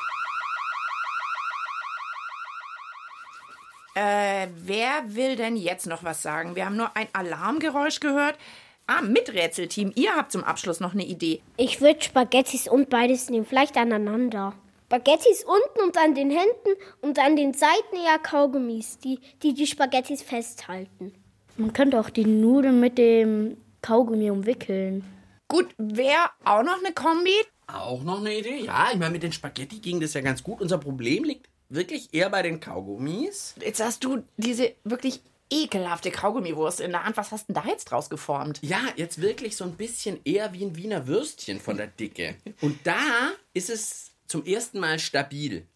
Äh, 3.94 4.48
wer 4.57 5.14
will 5.14 5.37
denn 5.37 5.57
jetzt 5.57 5.87
noch 5.87 6.02
was 6.05 6.22
sagen? 6.22 6.55
Wir 6.57 6.64
haben 6.66 6.76
nur 6.76 6.94
ein 6.96 7.09
Alarmgeräusch 7.12 8.00
gehört. 8.00 8.38
Ah, 8.86 9.00
Miträtselteam, 9.00 9.92
ihr 9.94 10.14
habt 10.16 10.32
zum 10.32 10.44
Abschluss 10.44 10.80
noch 10.80 10.92
eine 10.92 11.04
Idee. 11.04 11.40
Ich 11.56 11.80
würde 11.80 12.02
Spaghettis 12.02 12.68
und 12.68 12.90
beides 12.90 13.30
nehmen, 13.30 13.46
vielleicht 13.46 13.76
aneinander. 13.76 14.54
Spaghettis 14.86 15.44
unten 15.44 15.86
und 15.86 15.96
an 15.96 16.14
den 16.14 16.30
Händen 16.30 16.82
und 17.00 17.18
an 17.18 17.34
den 17.34 17.54
Seiten 17.54 17.96
eher 17.96 18.18
Kaugummis, 18.18 18.98
die 18.98 19.18
die, 19.42 19.54
die 19.54 19.66
Spaghettis 19.66 20.20
festhalten. 20.20 21.14
Man 21.56 21.72
könnte 21.72 21.98
auch 21.98 22.10
die 22.10 22.26
Nudeln 22.26 22.78
mit 22.78 22.98
dem 22.98 23.56
Kaugummi 23.80 24.30
umwickeln. 24.30 25.04
Gut, 25.48 25.68
wer 25.78 26.30
auch 26.44 26.62
noch 26.62 26.78
eine 26.78 26.92
Kombi? 26.92 27.32
Auch 27.66 28.02
noch 28.02 28.20
eine 28.20 28.38
Idee? 28.38 28.64
Ja, 28.64 28.88
ich 28.92 28.98
meine, 28.98 29.12
mit 29.12 29.22
den 29.22 29.32
Spaghetti 29.32 29.78
ging 29.78 30.00
das 30.00 30.12
ja 30.12 30.20
ganz 30.20 30.42
gut. 30.42 30.60
Unser 30.60 30.76
Problem 30.78 31.24
liegt 31.24 31.48
wirklich 31.70 32.12
eher 32.12 32.28
bei 32.28 32.42
den 32.42 32.60
Kaugummis. 32.60 33.54
Jetzt 33.64 33.82
hast 33.82 34.04
du 34.04 34.22
diese 34.36 34.74
wirklich 34.84 35.22
ekelhafte 35.52 36.10
Kaugummiwurst 36.10 36.80
in 36.80 36.92
der 36.92 37.04
Hand. 37.04 37.16
Was 37.16 37.30
hast 37.30 37.48
denn 37.48 37.54
da 37.54 37.64
jetzt 37.66 37.84
draus 37.84 38.08
geformt? 38.08 38.58
Ja, 38.62 38.80
jetzt 38.96 39.20
wirklich 39.20 39.56
so 39.56 39.64
ein 39.64 39.76
bisschen 39.76 40.20
eher 40.24 40.52
wie 40.52 40.64
ein 40.64 40.76
Wiener 40.76 41.06
Würstchen 41.06 41.60
von 41.60 41.76
der 41.76 41.88
Dicke. 41.88 42.36
Und 42.60 42.86
da 42.86 43.32
ist 43.52 43.70
es 43.70 44.12
zum 44.26 44.44
ersten 44.44 44.80
Mal 44.80 44.98
stabil. 44.98 45.66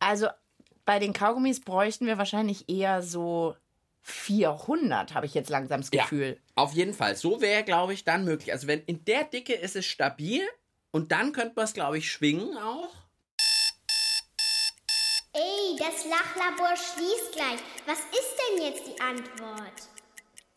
Also 0.00 0.28
bei 0.84 0.98
den 0.98 1.12
Kaugummis 1.12 1.60
bräuchten 1.60 2.06
wir 2.06 2.18
wahrscheinlich 2.18 2.68
eher 2.68 3.02
so 3.02 3.54
400, 4.02 5.14
habe 5.14 5.26
ich 5.26 5.34
jetzt 5.34 5.50
langsam 5.50 5.80
das 5.80 5.90
Gefühl. 5.90 6.38
Auf 6.56 6.72
jeden 6.72 6.94
Fall. 6.94 7.16
So 7.16 7.40
wäre, 7.40 7.62
glaube 7.62 7.92
ich, 7.92 8.04
dann 8.04 8.24
möglich. 8.24 8.52
Also 8.52 8.66
wenn 8.66 8.80
in 8.80 9.04
der 9.04 9.24
Dicke 9.24 9.52
ist 9.52 9.76
es 9.76 9.86
stabil 9.86 10.42
und 10.90 11.12
dann 11.12 11.32
könnte 11.32 11.52
man 11.56 11.66
es, 11.66 11.74
glaube 11.74 11.98
ich, 11.98 12.10
schwingen 12.10 12.56
auch. 12.58 12.92
Ey, 15.32 15.76
das 15.78 16.06
Lachlabor 16.06 16.76
schließt 16.76 17.32
gleich. 17.32 17.60
Was 17.86 17.98
ist 18.00 18.36
denn 18.36 18.62
jetzt 18.66 18.84
die 18.84 19.00
Antwort? 19.00 19.89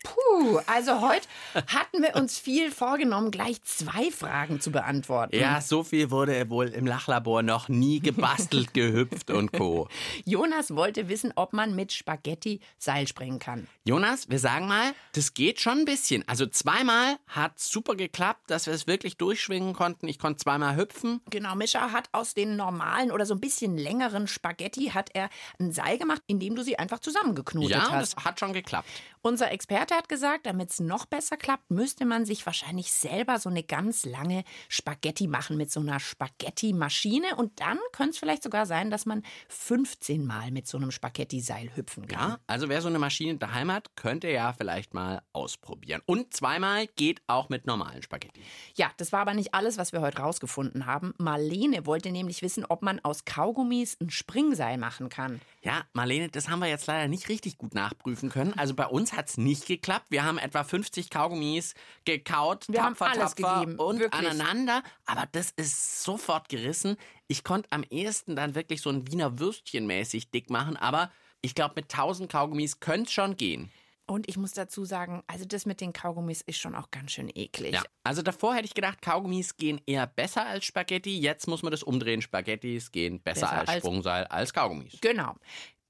Puh, 0.03 0.59
also 0.67 1.01
heute 1.01 1.25
hatten 1.67 2.01
wir 2.03 2.15
uns 2.15 2.37
viel 2.37 2.71
vorgenommen, 2.71 3.31
gleich 3.31 3.61
zwei 3.63 4.11
Fragen 4.11 4.59
zu 4.59 4.71
beantworten. 4.71 5.35
Ja, 5.35 5.61
so 5.61 5.83
viel 5.83 6.11
wurde 6.11 6.49
wohl 6.49 6.67
im 6.67 6.85
Lachlabor 6.85 7.41
noch 7.41 7.69
nie 7.69 7.99
gebastelt, 8.01 8.73
gehüpft 8.73 9.31
und 9.31 9.53
Co. 9.53 9.87
Jonas 10.25 10.75
wollte 10.75 11.07
wissen, 11.07 11.31
ob 11.35 11.53
man 11.53 11.73
mit 11.75 11.93
Spaghetti 11.93 12.59
Seil 12.77 13.07
springen 13.07 13.39
kann. 13.39 13.67
Jonas, 13.85 14.29
wir 14.29 14.39
sagen 14.39 14.67
mal, 14.67 14.91
das 15.13 15.33
geht 15.33 15.61
schon 15.61 15.79
ein 15.79 15.85
bisschen. 15.85 16.27
Also 16.27 16.45
zweimal 16.47 17.17
hat 17.27 17.59
super 17.59 17.95
geklappt, 17.95 18.51
dass 18.51 18.65
wir 18.67 18.73
es 18.73 18.87
wirklich 18.87 19.17
durchschwingen 19.17 19.73
konnten. 19.73 20.07
Ich 20.09 20.19
konnte 20.19 20.43
zweimal 20.43 20.75
hüpfen. 20.75 21.21
Genau, 21.29 21.55
Mischa 21.55 21.91
hat 21.91 22.09
aus 22.11 22.33
den 22.33 22.55
normalen 22.57 23.11
oder 23.11 23.25
so 23.25 23.33
ein 23.35 23.39
bisschen 23.41 23.77
längeren 23.77 24.27
Spaghetti 24.27 24.87
hat 24.93 25.11
er 25.13 25.29
ein 25.59 25.71
Seil 25.71 25.97
gemacht, 25.97 26.21
indem 26.27 26.55
du 26.55 26.63
sie 26.63 26.77
einfach 26.77 26.99
zusammengeknotet 26.99 27.71
Ja, 27.71 27.89
hast. 27.91 28.15
das 28.17 28.25
hat 28.25 28.39
schon 28.39 28.51
geklappt. 28.53 28.89
Unser 29.21 29.51
Experte 29.51 29.92
hat 29.95 30.10
gesagt, 30.10 30.45
damit 30.45 30.71
es 30.71 30.79
noch 30.79 31.06
besser 31.06 31.38
klappt, 31.38 31.69
müsste 31.71 32.06
man 32.06 32.25
sich 32.25 32.45
wahrscheinlich 32.45 32.91
selber 32.91 33.39
so 33.39 33.49
eine 33.49 33.63
ganz 33.63 34.06
lange 34.06 34.43
Spaghetti 34.69 35.27
machen 35.27 35.58
mit 35.58 35.71
so 35.71 35.79
einer 35.79 35.99
Spaghetti-Maschine. 35.99 37.36
Und 37.36 37.60
dann 37.60 37.79
könnte 37.91 38.12
es 38.12 38.17
vielleicht 38.17 38.43
sogar 38.43 38.65
sein, 38.65 38.89
dass 38.89 39.06
man 39.06 39.23
15 39.49 40.25
Mal 40.25 40.51
mit 40.51 40.67
so 40.67 40.77
einem 40.77 40.91
Spaghetti-Seil 40.91 41.75
hüpfen 41.75 42.08
kann. 42.08 42.32
Ja, 42.32 42.39
also 42.47 42.69
wer 42.69 42.82
so 42.82 42.88
eine 42.88 42.99
Maschine 42.99 43.38
daheim 43.38 43.71
hat, 43.71 43.95
könnte 43.95 44.29
ja 44.29 44.53
vielleicht 44.53 44.93
mal 44.93 45.21
ausprobieren. 45.34 46.01
Und 46.06 46.34
zweimal 46.34 46.88
geht 46.88 47.21
auch 47.27 47.49
mit 47.49 47.65
normalen 47.65 48.03
Spaghetti. 48.03 48.41
Ja, 48.75 48.91
das 48.97 49.12
war 49.12 49.21
aber 49.21 49.34
nicht 49.34 49.53
alles, 49.53 49.77
was 49.77 49.93
wir 49.93 50.01
heute 50.01 50.19
rausgefunden 50.19 50.86
haben. 50.86 51.13
Marlene 51.17 51.86
wollte 51.86 52.12
nämlich 52.12 52.41
wissen, 52.41 52.65
ob 52.65 52.82
man 52.82 52.99
aus 53.03 53.25
Kaugummis 53.25 53.97
ein 54.01 54.10
Springseil 54.10 54.77
machen 54.77 55.10
kann. 55.10 55.41
Ja, 55.65 55.86
Marlene, 55.93 56.28
das 56.28 56.49
haben 56.49 56.60
wir 56.60 56.67
jetzt 56.67 56.88
leider 56.88 57.08
nicht 57.08 57.30
richtig 57.30 57.58
gut 57.58 57.73
nachprüfen 57.73 58.30
können. 58.30 58.54
Also 58.58 58.73
bei 58.73 58.86
uns 58.86 59.13
hat 59.13 59.30
es 59.30 59.38
nicht 59.38 59.65
geklappt. 59.65 60.08
Wir 60.10 60.26
haben 60.26 60.38
etwa 60.38 60.65
50 60.65 61.10
Kaugummis 61.10 61.73
gekaut, 62.04 62.65
Wir 62.67 62.84
haben 62.84 62.97
tapfer, 62.97 63.13
alles 63.17 63.36
tapfer 63.36 63.62
gegeben, 63.62 63.80
und 63.80 63.99
wirklich. 63.99 64.30
aneinander. 64.30 64.84
Aber 65.06 65.26
das 65.32 65.52
ist 65.52 66.04
sofort 66.04 66.49
gerissen. 66.49 66.97
Ich 67.28 67.45
konnte 67.45 67.69
am 67.71 67.84
ehesten 67.89 68.36
dann 68.36 68.56
wirklich 68.56 68.82
so 68.82 68.89
ein 68.89 69.10
Wiener 69.10 69.39
Würstchen 69.39 69.88
mäßig 69.88 70.32
dick 70.32 70.49
machen. 70.49 70.76
Aber 70.76 71.10
ich 71.41 71.56
glaube, 71.56 71.76
mit 71.78 71.86
1000 71.93 72.30
Kaugummis 72.30 72.82
könnte 72.82 73.08
es 73.08 73.13
schon 73.13 73.38
gehen. 73.38 73.71
Und 74.05 74.27
ich 74.27 74.35
muss 74.37 74.51
dazu 74.51 74.83
sagen, 74.83 75.23
also 75.27 75.45
das 75.45 75.65
mit 75.65 75.79
den 75.79 75.93
Kaugummis 75.93 76.41
ist 76.41 76.57
schon 76.57 76.75
auch 76.75 76.91
ganz 76.91 77.13
schön 77.13 77.29
eklig. 77.33 77.73
Ja, 77.73 77.83
also 78.03 78.21
davor 78.21 78.53
hätte 78.55 78.65
ich 78.65 78.73
gedacht, 78.73 79.01
Kaugummis 79.01 79.55
gehen 79.55 79.79
eher 79.85 80.05
besser 80.07 80.45
als 80.45 80.65
Spaghetti. 80.65 81.17
Jetzt 81.17 81.47
muss 81.47 81.63
man 81.63 81.71
das 81.71 81.83
umdrehen. 81.83 82.21
Spaghettis 82.21 82.91
gehen 82.91 83.21
besser, 83.21 83.41
Besser 83.47 83.59
als, 83.59 83.69
als- 83.69 83.77
Sprungseil 83.79 84.25
als 84.25 84.53
Kaugummis. 84.53 84.97
Genau. 84.99 85.35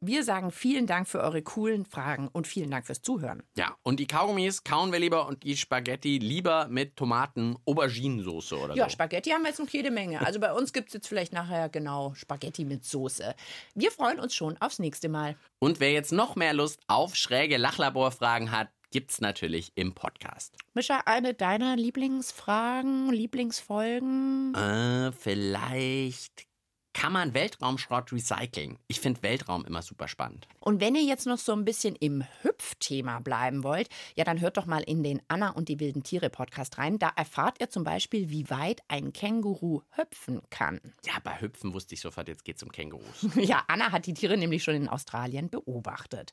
Wir 0.06 0.26
sagen 0.26 0.52
vielen 0.52 0.86
Dank 0.86 1.08
für 1.08 1.22
eure 1.22 1.42
coolen 1.42 1.86
Fragen 1.86 2.28
und 2.28 2.46
vielen 2.46 2.70
Dank 2.70 2.86
fürs 2.86 3.02
Zuhören. 3.02 3.42
Ja, 3.56 3.78
und 3.84 4.02
die 4.02 4.06
Kaugummis 4.06 4.66
kauen 4.66 4.92
wir 4.92 5.00
lieber 5.00 5.28
und 5.28 5.44
die 5.44 5.56
Spaghetti 5.56 6.18
lieber 6.18 6.68
mit 6.68 6.98
Tomaten, 6.98 7.56
Auberginensoße 7.66 8.58
oder 8.58 8.76
Ja, 8.76 8.84
so. 8.84 8.90
Spaghetti 8.90 9.30
haben 9.30 9.44
wir 9.44 9.50
jetzt 9.52 9.62
noch 9.62 9.70
jede 9.70 9.92
Menge. 9.92 10.20
Also 10.20 10.42
bei 10.42 10.52
uns 10.52 10.74
gibt 10.74 10.90
es 10.90 10.94
jetzt 10.94 11.08
vielleicht 11.08 11.32
nachher 11.32 11.70
genau 11.70 12.14
Spaghetti 12.16 12.66
mit 12.66 12.84
Soße. 12.84 13.34
Wir 13.76 13.92
freuen 13.92 14.20
uns 14.20 14.36
schon 14.36 14.58
aufs 14.60 14.78
nächste 14.78 15.08
Mal. 15.08 15.38
Und 15.60 15.80
wer 15.80 15.94
jetzt 15.94 16.12
noch 16.12 16.36
mehr 16.36 16.54
Lust 16.54 16.82
auf 16.88 17.16
schräge 17.16 17.56
Lachlaborfragen 17.56 18.52
hat, 18.52 18.68
gibt's 18.92 19.22
natürlich 19.22 19.72
im 19.76 19.96
Podcast. 19.96 20.58
Mischa, 20.74 21.04
eine 21.06 21.34
deiner 21.34 21.78
Lieblingsfragen, 21.78 23.10
Lieblingsfolgen? 23.10 24.54
Äh, 24.54 25.14
vielleicht 25.14 26.46
kann 26.94 27.12
man 27.14 27.34
Weltraumschrott 27.34 28.12
recyceln. 28.14 28.78
Ich 28.88 29.00
finde 29.00 29.24
Weltraum 29.24 29.66
immer 29.66 29.82
super 29.82 30.08
spannend. 30.08 30.48
Und 30.60 30.80
wenn 30.80 30.96
ihr 30.96 31.04
jetzt 31.04 31.26
noch 31.26 31.38
so 31.38 31.52
ein 31.54 31.66
bisschen 31.66 31.96
im 31.96 32.24
Hüpfthema 32.42 33.20
bleiben 33.20 33.64
wollt, 33.64 33.90
ja, 34.16 34.24
dann 34.24 34.40
hört 34.42 34.58
doch 34.58 34.66
mal 34.66 34.84
in 34.84 35.04
den 35.04 35.22
Anna 35.28 35.50
und 35.50 35.70
die 35.70 35.80
wilden 35.80 36.04
Tiere 36.04 36.30
Podcast 36.30 36.78
rein. 36.78 37.00
Da 37.00 37.12
erfahrt 37.16 37.60
ihr 37.60 37.70
zum 37.70 37.84
Beispiel, 37.84 38.30
wie 38.30 38.50
weit 38.50 38.82
ein 38.88 39.14
Känguru 39.14 39.82
hüpfen 39.92 40.42
kann. 40.50 40.80
Ja, 41.06 41.14
bei 41.24 41.40
Hüpfen 41.42 41.74
wusste 41.74 41.96
ich 41.96 42.02
sofort, 42.02 42.28
jetzt 42.28 42.46
geht's 42.46 42.64
um 42.64 42.72
Kängurus. 42.72 43.28
Ja, 43.44 43.64
Anna 43.68 43.92
hat 43.92 44.06
die 44.06 44.14
Tiere 44.14 44.38
nämlich 44.38 44.64
schon 44.64 44.76
in 44.76 44.88
Australien 44.88 45.50
beobachtet. 45.50 46.32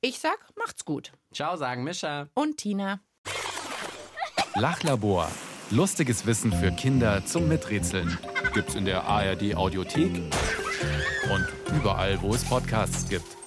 Ich 0.00 0.18
sag, 0.20 0.38
macht's 0.56 0.84
gut. 0.84 1.12
Ciao, 1.32 1.56
sagen 1.56 1.82
Mischa. 1.82 2.28
Und 2.34 2.58
Tina. 2.58 3.00
Lachlabor. 4.54 5.28
Lustiges 5.72 6.26
Wissen 6.26 6.52
für 6.52 6.70
Kinder 6.70 7.24
zum 7.24 7.48
Miträtseln. 7.48 8.18
Gibt's 8.52 8.74
in 8.74 8.84
der 8.84 9.04
ARD 9.04 9.54
Audiothek 9.54 10.20
und 11.32 11.46
überall, 11.74 12.20
wo 12.20 12.34
es 12.34 12.44
Podcasts 12.44 13.08
gibt. 13.08 13.41